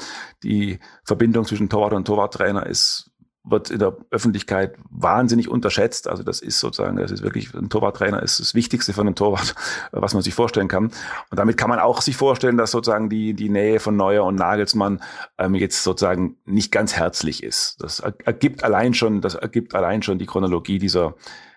[0.45, 3.12] Die Verbindung zwischen Torwart und Torwarttrainer ist
[3.45, 6.09] wird in der Öffentlichkeit wahnsinnig unterschätzt.
[6.09, 9.55] Also das ist sozusagen, das ist wirklich, ein Torwarttrainer ist das Wichtigste von einem Torwart,
[9.93, 10.85] was man sich vorstellen kann.
[10.85, 14.37] Und damit kann man auch sich vorstellen, dass sozusagen die, die Nähe von Neuer und
[14.37, 15.03] Nagelsmann
[15.39, 17.79] ähm, jetzt sozusagen nicht ganz herzlich ist.
[17.81, 21.15] Das ergibt allein schon, das ergibt allein schon die Chronologie dieser,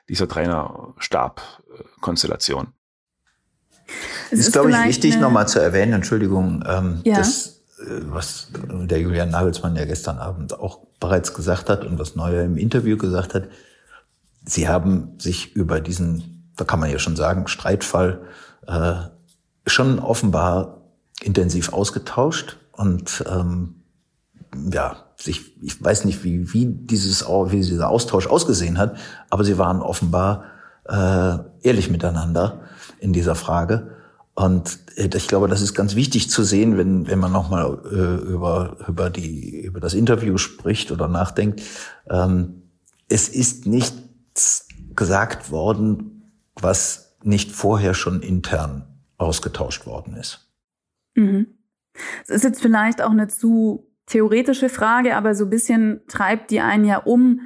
[0.10, 2.69] dieser Trainerstab-Konstellation.
[4.32, 7.17] Es ist, ist glaube ich, wichtig, nochmal zu erwähnen, Entschuldigung, ähm, ja.
[7.17, 12.43] dass was der Julian Nagelsmann ja gestern Abend auch bereits gesagt hat und was Neuer
[12.43, 13.49] im Interview gesagt hat.
[14.45, 18.21] Sie haben sich über diesen, da kann man ja schon sagen, Streitfall
[18.67, 18.95] äh,
[19.67, 20.81] schon offenbar
[21.21, 23.81] intensiv ausgetauscht und ähm,
[24.71, 28.97] ja, sich, ich weiß nicht, wie, wie, dieses, wie dieser Austausch ausgesehen hat,
[29.29, 30.45] aber sie waren offenbar
[30.88, 32.61] äh, ehrlich miteinander
[32.99, 33.94] in dieser Frage.
[34.36, 38.30] Und äh, ich glaube, das ist ganz wichtig zu sehen, wenn, wenn man nochmal äh,
[38.30, 41.62] über, über, die, über das Interview spricht oder nachdenkt.
[42.10, 42.63] Ähm,
[43.08, 48.86] es ist nichts gesagt worden, was nicht vorher schon intern
[49.17, 50.52] ausgetauscht worden ist.
[51.15, 51.48] Mhm.
[52.24, 56.60] Es ist jetzt vielleicht auch eine zu theoretische Frage, aber so ein bisschen treibt die
[56.60, 57.41] einen ja um,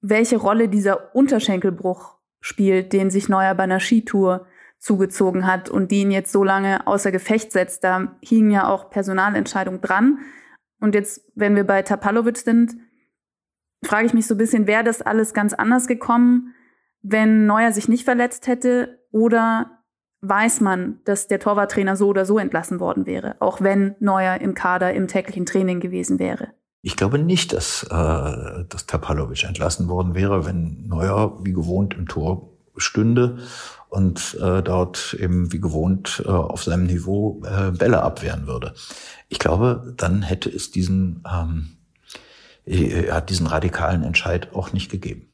[0.00, 4.46] welche Rolle dieser Unterschenkelbruch spielt, den sich Neuer bei einer Skitour
[4.78, 7.84] zugezogen hat und die ihn jetzt so lange außer Gefecht setzt.
[7.84, 10.18] Da hingen ja auch Personalentscheidungen dran.
[10.80, 12.76] Und jetzt, wenn wir bei Tapalovic sind,
[13.84, 16.54] frage ich mich so ein bisschen, wäre das alles ganz anders gekommen,
[17.02, 19.78] wenn Neuer sich nicht verletzt hätte oder
[20.20, 24.54] weiß man, dass der Torwarttrainer so oder so entlassen worden wäre, auch wenn Neuer im
[24.54, 26.48] Kader im täglichen Training gewesen wäre?
[26.82, 32.06] Ich glaube nicht, dass, äh, dass Tapalovic entlassen worden wäre, wenn Neuer wie gewohnt im
[32.06, 33.38] Tor stünde
[33.88, 38.74] und äh, dort eben wie gewohnt äh, auf seinem Niveau äh, Bälle abwehren würde.
[39.28, 41.78] Ich glaube, dann hätte es diesen, ähm,
[42.64, 45.32] er hat diesen radikalen Entscheid auch nicht gegeben.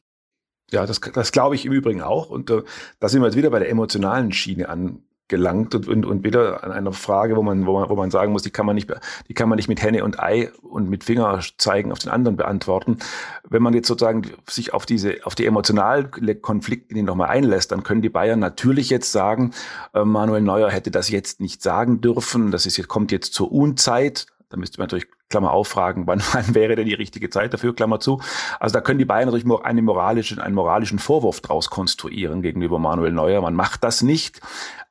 [0.71, 2.29] Ja, das, das glaube ich im Übrigen auch.
[2.29, 2.63] Und äh,
[2.99, 6.63] da sind wir jetzt wieder bei der emotionalen Schiene an, gelangt und, und, und wieder
[6.63, 8.91] an einer Frage, wo man, wo man, wo man sagen muss, die kann man nicht,
[9.27, 12.37] die kann man nicht mit Henne und Ei und mit Finger zeigen auf den anderen
[12.37, 12.99] beantworten.
[13.47, 16.11] Wenn man jetzt sozusagen sich auf diese, auf die emotionalen
[16.41, 19.51] Konflikte nochmal einlässt, dann können die Bayern natürlich jetzt sagen,
[19.93, 23.51] äh, Manuel Neuer hätte das jetzt nicht sagen dürfen, das ist jetzt, kommt jetzt zur
[23.51, 24.27] Unzeit.
[24.55, 27.99] Da müsste man natürlich Klammer auffragen, wann, wann wäre denn die richtige Zeit dafür, Klammer
[27.99, 28.21] zu.
[28.61, 33.11] Also da können die Bayern natürlich einen moralischen, einen moralischen Vorwurf draus konstruieren gegenüber Manuel
[33.11, 33.41] Neuer.
[33.41, 34.39] Man macht das nicht.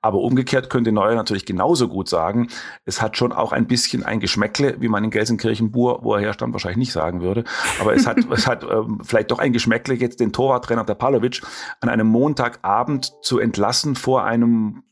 [0.03, 2.49] Aber umgekehrt könnte Neuer natürlich genauso gut sagen,
[2.85, 6.53] es hat schon auch ein bisschen ein Geschmäckle, wie man in Gelsenkirchen-Bur, wo er herstammt,
[6.53, 7.45] wahrscheinlich nicht sagen würde.
[7.81, 11.41] Aber es hat, es hat ähm, vielleicht doch ein Geschmäckle, jetzt den Torwarttrainer der Palovic
[11.81, 14.83] an einem Montagabend zu entlassen vor einem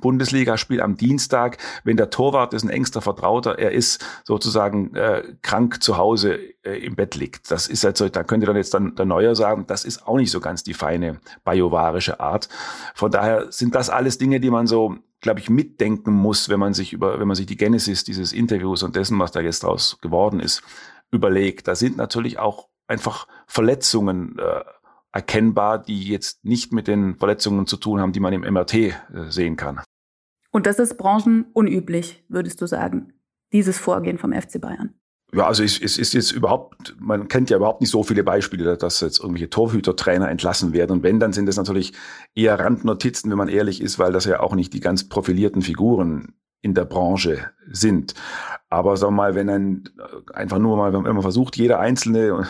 [0.00, 5.82] Bundesligaspiel am Dienstag, wenn der Torwart ist ein engster Vertrauter, er ist sozusagen äh, krank
[5.82, 7.50] zu Hause äh, im Bett liegt.
[7.50, 10.16] Das ist halt so, da könnte dann jetzt dann der Neuer sagen, das ist auch
[10.16, 12.48] nicht so ganz die feine bajovarische Art.
[12.94, 16.74] Von daher sind das alles Dinge, die man so glaube ich, mitdenken muss, wenn man
[16.74, 19.96] sich über, wenn man sich die Genesis dieses Interviews und dessen, was da jetzt draus
[20.02, 20.62] geworden ist,
[21.10, 21.66] überlegt.
[21.66, 24.60] Da sind natürlich auch einfach Verletzungen äh,
[25.14, 28.92] erkennbar, die jetzt nicht mit den Verletzungen zu tun haben, die man im MRT äh,
[29.28, 29.80] sehen kann.
[30.50, 33.12] Und das ist branchenunüblich, würdest du sagen,
[33.52, 34.94] dieses Vorgehen vom FC Bayern?
[35.32, 38.76] Ja, also es, es ist jetzt überhaupt, man kennt ja überhaupt nicht so viele Beispiele,
[38.76, 40.92] dass jetzt irgendwelche Torhütertrainer entlassen werden.
[40.92, 41.92] Und wenn, dann sind es natürlich
[42.34, 46.34] eher Randnotizen, wenn man ehrlich ist, weil das ja auch nicht die ganz profilierten Figuren
[46.64, 48.14] in der Branche sind.
[48.70, 49.84] Aber sag mal, wenn ein
[50.32, 52.46] einfach nur mal, wenn man versucht, jeder Einzelne,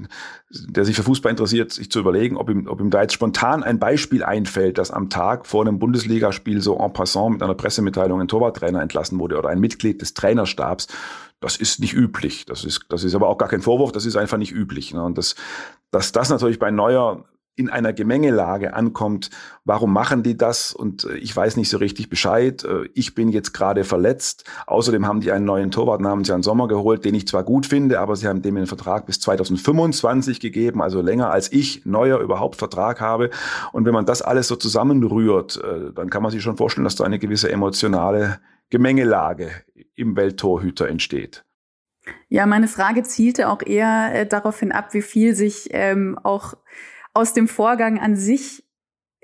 [0.50, 3.62] der sich für Fußball interessiert, sich zu überlegen, ob ihm, ob ihm da jetzt spontan
[3.62, 8.20] ein Beispiel einfällt, dass am Tag vor einem Bundesligaspiel so en passant mit einer Pressemitteilung
[8.20, 10.88] ein Torwarttrainer entlassen wurde oder ein Mitglied des Trainerstabs,
[11.40, 12.46] das ist nicht üblich.
[12.46, 14.94] Das ist, das ist aber auch gar kein Vorwurf, das ist einfach nicht üblich.
[14.94, 15.04] Ne?
[15.04, 15.36] Und das,
[15.90, 17.24] dass das natürlich bei Neuer
[17.60, 19.30] in einer Gemengelage ankommt,
[19.64, 20.72] warum machen die das?
[20.72, 22.64] Und äh, ich weiß nicht so richtig Bescheid.
[22.64, 24.44] Äh, ich bin jetzt gerade verletzt.
[24.66, 28.00] Außerdem haben die einen neuen Torwart namens Jan Sommer geholt, den ich zwar gut finde,
[28.00, 32.56] aber sie haben dem den Vertrag bis 2025 gegeben, also länger als ich neuer überhaupt
[32.56, 33.30] Vertrag habe.
[33.72, 36.96] Und wenn man das alles so zusammenrührt, äh, dann kann man sich schon vorstellen, dass
[36.96, 39.50] da eine gewisse emotionale Gemengelage
[39.94, 41.44] im Welttorhüter entsteht.
[42.28, 46.54] Ja, meine Frage zielte auch eher äh, darauf hin ab, wie viel sich ähm, auch
[47.14, 48.64] aus dem Vorgang an sich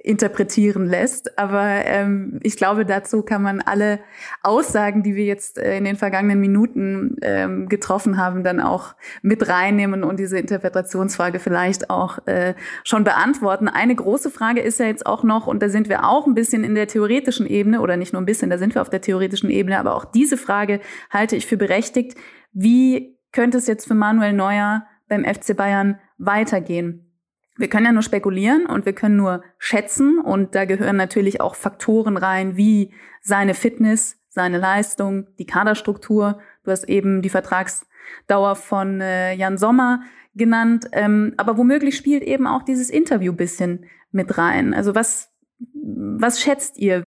[0.07, 1.37] interpretieren lässt.
[1.37, 3.99] Aber ähm, ich glaube, dazu kann man alle
[4.43, 9.49] Aussagen, die wir jetzt äh, in den vergangenen Minuten ähm, getroffen haben, dann auch mit
[9.49, 13.69] reinnehmen und diese Interpretationsfrage vielleicht auch äh, schon beantworten.
[13.69, 16.63] Eine große Frage ist ja jetzt auch noch, und da sind wir auch ein bisschen
[16.63, 19.51] in der theoretischen Ebene, oder nicht nur ein bisschen, da sind wir auf der theoretischen
[19.51, 22.17] Ebene, aber auch diese Frage halte ich für berechtigt.
[22.53, 27.06] Wie könnte es jetzt für Manuel Neuer beim FC Bayern weitergehen?
[27.57, 31.55] Wir können ja nur spekulieren und wir können nur schätzen und da gehören natürlich auch
[31.55, 32.93] Faktoren rein, wie
[33.23, 36.39] seine Fitness, seine Leistung, die Kaderstruktur.
[36.65, 40.03] Du hast eben die Vertragsdauer von äh, Jan Sommer
[40.35, 44.75] genannt, ähm, aber womöglich spielt eben auch dieses Interview bisschen mit rein.
[44.75, 45.31] Also was,
[45.73, 47.05] was schätzt ihr?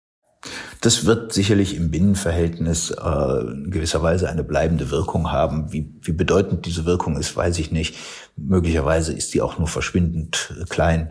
[0.80, 5.72] Das wird sicherlich im Binnenverhältnis äh, in gewisser Weise eine bleibende Wirkung haben.
[5.72, 7.96] Wie, wie bedeutend diese Wirkung ist, weiß ich nicht.
[8.36, 11.10] Möglicherweise ist die auch nur verschwindend äh, klein.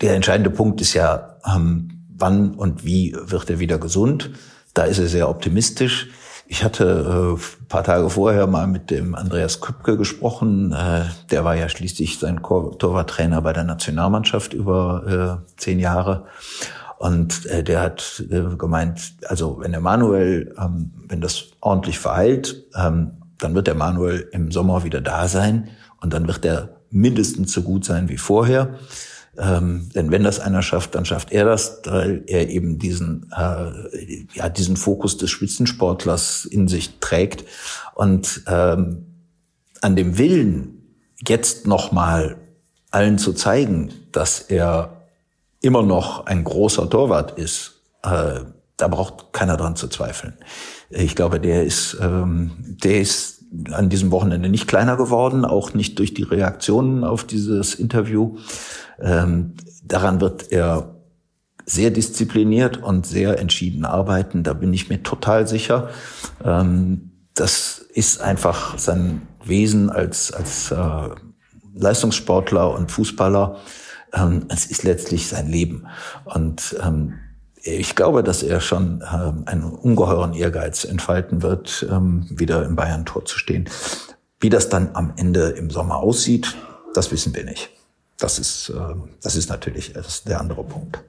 [0.00, 4.30] Der entscheidende Punkt ist ja, ähm, wann und wie wird er wieder gesund?
[4.74, 6.08] Da ist er sehr optimistisch.
[6.50, 10.72] Ich hatte äh, paar Tage vorher mal mit dem Andreas Küpke gesprochen.
[10.72, 16.24] Äh, der war ja schließlich sein Torwarttrainer bei der Nationalmannschaft über äh, zehn Jahre.
[16.98, 22.64] Und äh, der hat äh, gemeint, also wenn der Manuel, ähm, wenn das ordentlich verheilt,
[22.76, 25.68] ähm, dann wird der Manuel im Sommer wieder da sein
[26.00, 28.78] und dann wird er mindestens so gut sein wie vorher.
[29.38, 34.26] Ähm, denn wenn das einer schafft, dann schafft er das, weil er eben diesen, äh,
[34.34, 37.44] ja, diesen Fokus des Spitzensportlers in sich trägt.
[37.94, 39.06] Und ähm,
[39.80, 40.82] an dem Willen,
[41.24, 42.36] jetzt nochmal
[42.90, 44.97] allen zu zeigen, dass er
[45.68, 48.40] immer noch ein großer Torwart ist, äh,
[48.78, 50.32] da braucht keiner dran zu zweifeln.
[50.88, 52.52] Ich glaube, der ist, ähm,
[52.82, 57.74] der ist an diesem Wochenende nicht kleiner geworden, auch nicht durch die Reaktionen auf dieses
[57.74, 58.38] Interview.
[58.98, 59.54] Ähm,
[59.84, 60.94] daran wird er
[61.66, 64.44] sehr diszipliniert und sehr entschieden arbeiten.
[64.44, 65.90] Da bin ich mir total sicher.
[66.42, 71.10] Ähm, das ist einfach sein Wesen als, als äh,
[71.74, 73.58] Leistungssportler und Fußballer.
[74.12, 75.86] Ähm, es ist letztlich sein Leben.
[76.24, 77.14] Und ähm,
[77.62, 83.24] ich glaube, dass er schon ähm, einen ungeheuren Ehrgeiz entfalten wird, ähm, wieder im Bayern-Tor
[83.24, 83.68] zu stehen.
[84.40, 86.56] Wie das dann am Ende im Sommer aussieht,
[86.94, 87.70] das wissen wir nicht.
[88.18, 91.00] Das ist, äh, das ist natürlich das ist der andere Punkt.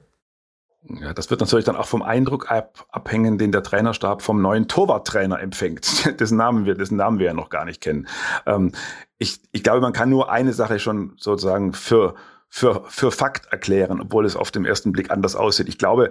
[0.88, 4.66] Ja, das wird natürlich dann auch vom Eindruck ab, abhängen, den der Trainerstab vom neuen
[4.66, 8.08] Torwarttrainer empfängt, dessen Namen wir, dessen Namen wir ja noch gar nicht kennen.
[8.46, 8.72] Ähm,
[9.18, 12.14] ich, ich glaube, man kann nur eine Sache schon sozusagen für,
[12.50, 15.68] für, für Fakt erklären, obwohl es auf den ersten Blick anders aussieht.
[15.68, 16.10] Ich glaube,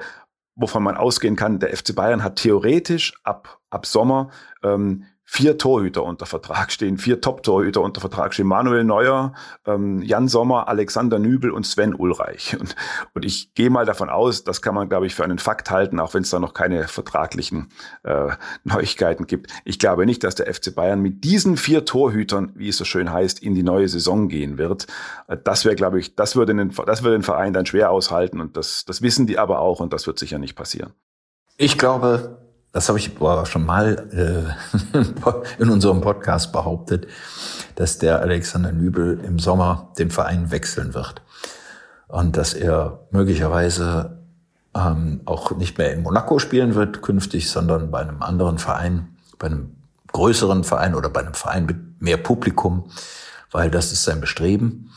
[0.55, 4.29] wovon man ausgehen kann, der FC Bayern hat theoretisch ab, ab Sommer
[4.63, 8.47] ähm, vier Torhüter unter Vertrag stehen, vier Top-Torhüter unter Vertrag stehen.
[8.47, 9.33] Manuel Neuer,
[9.67, 12.57] ähm, Jan Sommer, Alexander Nübel und Sven Ulreich.
[12.59, 12.75] Und,
[13.13, 15.99] und ich gehe mal davon aus, das kann man, glaube ich, für einen Fakt halten,
[15.99, 17.69] auch wenn es da noch keine vertraglichen
[18.03, 18.29] äh,
[18.63, 19.51] Neuigkeiten gibt.
[19.65, 23.13] Ich glaube nicht, dass der FC Bayern mit diesen vier Torhütern, wie es so schön
[23.13, 24.87] heißt, in die neue Saison gehen wird.
[25.27, 28.57] Äh, das wäre, glaube ich, das würde, den, das den Verein dann schwer aushalten und
[28.57, 30.93] das, das wissen die aber auch und das wird sicher nicht passieren.
[31.55, 33.11] Ich glaube, das habe ich
[33.45, 34.55] schon mal
[34.93, 37.07] äh, in unserem Podcast behauptet,
[37.75, 41.21] dass der Alexander Nübel im Sommer den Verein wechseln wird.
[42.07, 44.19] Und dass er möglicherweise
[44.75, 49.47] ähm, auch nicht mehr in Monaco spielen wird künftig, sondern bei einem anderen Verein, bei
[49.47, 49.75] einem
[50.11, 52.89] größeren Verein oder bei einem Verein mit mehr Publikum,
[53.51, 54.91] weil das ist sein Bestreben.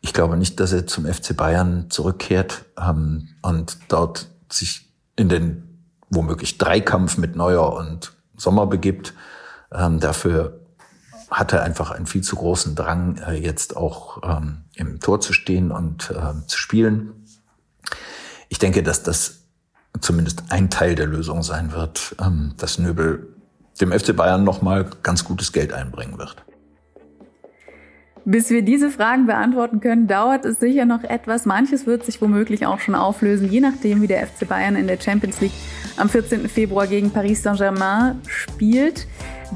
[0.00, 5.67] Ich glaube nicht, dass er zum FC Bayern zurückkehrt ähm, und dort sich in den
[6.10, 9.14] womöglich Dreikampf mit Neuer und Sommer begibt.
[9.72, 10.60] Ähm, dafür
[11.30, 15.32] hat er einfach einen viel zu großen Drang, äh, jetzt auch ähm, im Tor zu
[15.32, 17.26] stehen und äh, zu spielen.
[18.48, 19.40] Ich denke, dass das
[20.00, 23.34] zumindest ein Teil der Lösung sein wird, ähm, dass Nöbel
[23.80, 26.36] dem FC Bayern nochmal ganz gutes Geld einbringen wird.
[28.30, 31.46] Bis wir diese Fragen beantworten können, dauert es sicher noch etwas.
[31.46, 35.00] Manches wird sich womöglich auch schon auflösen, je nachdem, wie der FC Bayern in der
[35.00, 35.54] Champions League
[35.96, 36.46] am 14.
[36.46, 39.06] Februar gegen Paris Saint-Germain spielt.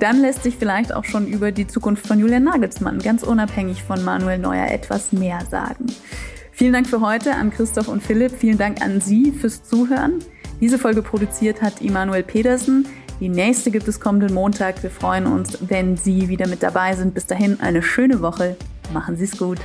[0.00, 4.02] Dann lässt sich vielleicht auch schon über die Zukunft von Julian Nagelsmann, ganz unabhängig von
[4.02, 5.84] Manuel Neuer, etwas mehr sagen.
[6.50, 8.32] Vielen Dank für heute an Christoph und Philipp.
[8.32, 10.20] Vielen Dank an Sie fürs Zuhören.
[10.62, 12.86] Diese Folge produziert hat Immanuel Pedersen.
[13.22, 14.82] Die nächste gibt es kommenden Montag.
[14.82, 17.14] Wir freuen uns, wenn Sie wieder mit dabei sind.
[17.14, 18.56] Bis dahin eine schöne Woche.
[18.92, 19.60] Machen Sie es gut.